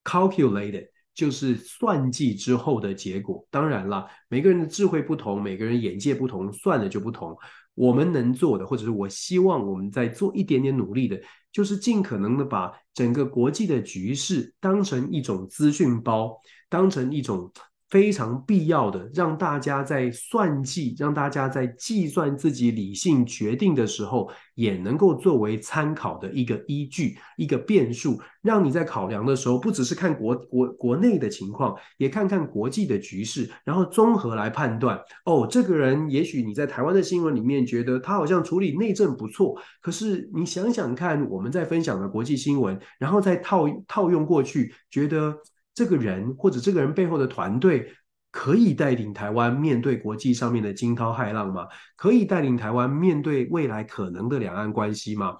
[0.03, 3.45] calculated，就是算计之后的结果。
[3.51, 7.37] 当然了，每个人的智慧不同，每个人眼界不同，算的就不同。
[7.75, 11.21] 我们能做的，或者是我希望我们在做一点点努力的，
[11.51, 16.37] 就是尽可能的把整个国际的局势当成一种资讯包，
[16.69, 17.51] 当成一种。
[17.91, 34.97] 非常必要的，让大家在算计，让大家在计算自己理性决定的时候，也能够作为参考的一个依据、一个变数，让你在考量的时候，不只是看国国国内的情况，也看看国际的局势，然后综合来判断。
[35.25, 45.35] 哦，这个人也许你在台湾的新闻里面觉得他好像处理内政不错，可是你想想看，我们在分享的国际新闻，然后再套套用过去，觉得。
[45.73, 47.93] 这个人或者这个人背后的团队
[48.31, 51.67] 可以带领台湾面对国际上面的惊涛骇浪吗？
[51.95, 55.35] 可以带领台湾面对未来可能的两岸关系吗？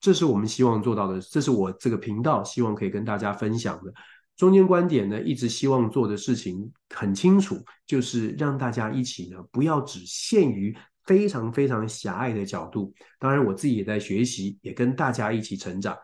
[0.00, 3.92] 这是我们希望做到的，这是我这个频道希望可以跟大家分享的。
[4.36, 12.94] 中间观点呢，一直希望做的事情很清楚，就是让大家一起呢，不要只限于非常非常狭隘的角度。
[13.18, 15.96] 当然，我自己也在学习，也跟大家一起成长。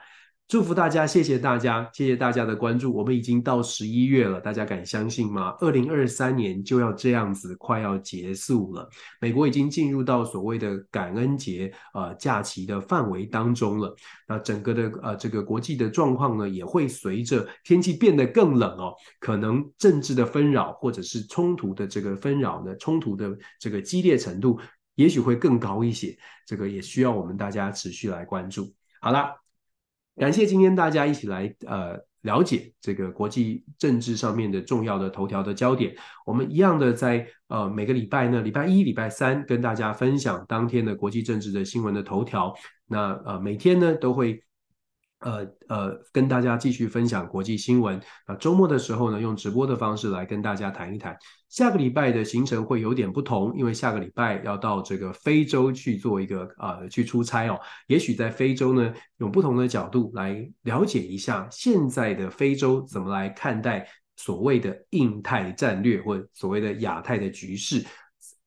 [0.47, 2.95] 祝福大家，谢谢大家，谢谢大家的关注。
[2.95, 5.55] 我们已经到十一月了，大家敢相信吗？
[5.59, 8.89] 二零二三年就要这样子快要结束了，
[9.21, 13.97] 美国已经进入到所谓的感恩节呃假期的范围当中了。
[14.29, 24.61] 那整个的呃这个国际的状况呢，也会随着天气变得更冷哦，可能政治的纷扰或者是冲突的这个纷扰呢，冲突的这个激烈程度
[24.95, 26.17] 也许会更高一些。
[26.47, 28.71] 这个也需要我们大家持续来关注。
[29.01, 29.44] 好了。
[30.17, 35.95] 感谢今天大家一起来呃了解这个国际政治上面的重要的头条的焦点。
[36.25, 42.55] 我们一样的在呃每个礼拜呢，礼拜一、礼拜三跟大家分享当天的国际政治的新闻的头条。
[42.87, 44.43] 那呃每天呢都会。
[45.25, 47.99] 呃呃，跟大家继续分享国际新闻。
[48.29, 51.17] 那周末的时候呢，用直播的方式来跟大家谈一谈。
[51.49, 57.59] 下个礼拜的行程会有点不同，因为下个礼拜要到这个非洲去做一个呃去出差哦。
[57.87, 67.83] 也许在非洲呢，用不同的角度来了解一下现在的非洲怎么来看待所谓的印太战略或所谓的亚太的局势。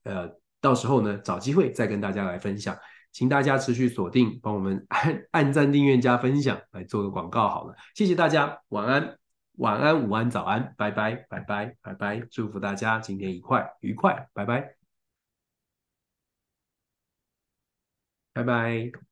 [0.04, 0.30] 呃，
[0.62, 2.78] 到时候呢，找机会再跟大家来分享。
[3.18, 7.76] 请大家持续锁定，帮我们按按赞、订阅、加分享，来做个广告好了。
[7.96, 9.18] 谢谢大家，晚安，
[9.54, 14.76] 晚安，午安，早安，拜拜，拜拜，拜拜，祝福大家今天愉快，愉快，拜拜，
[18.34, 19.07] 拜拜。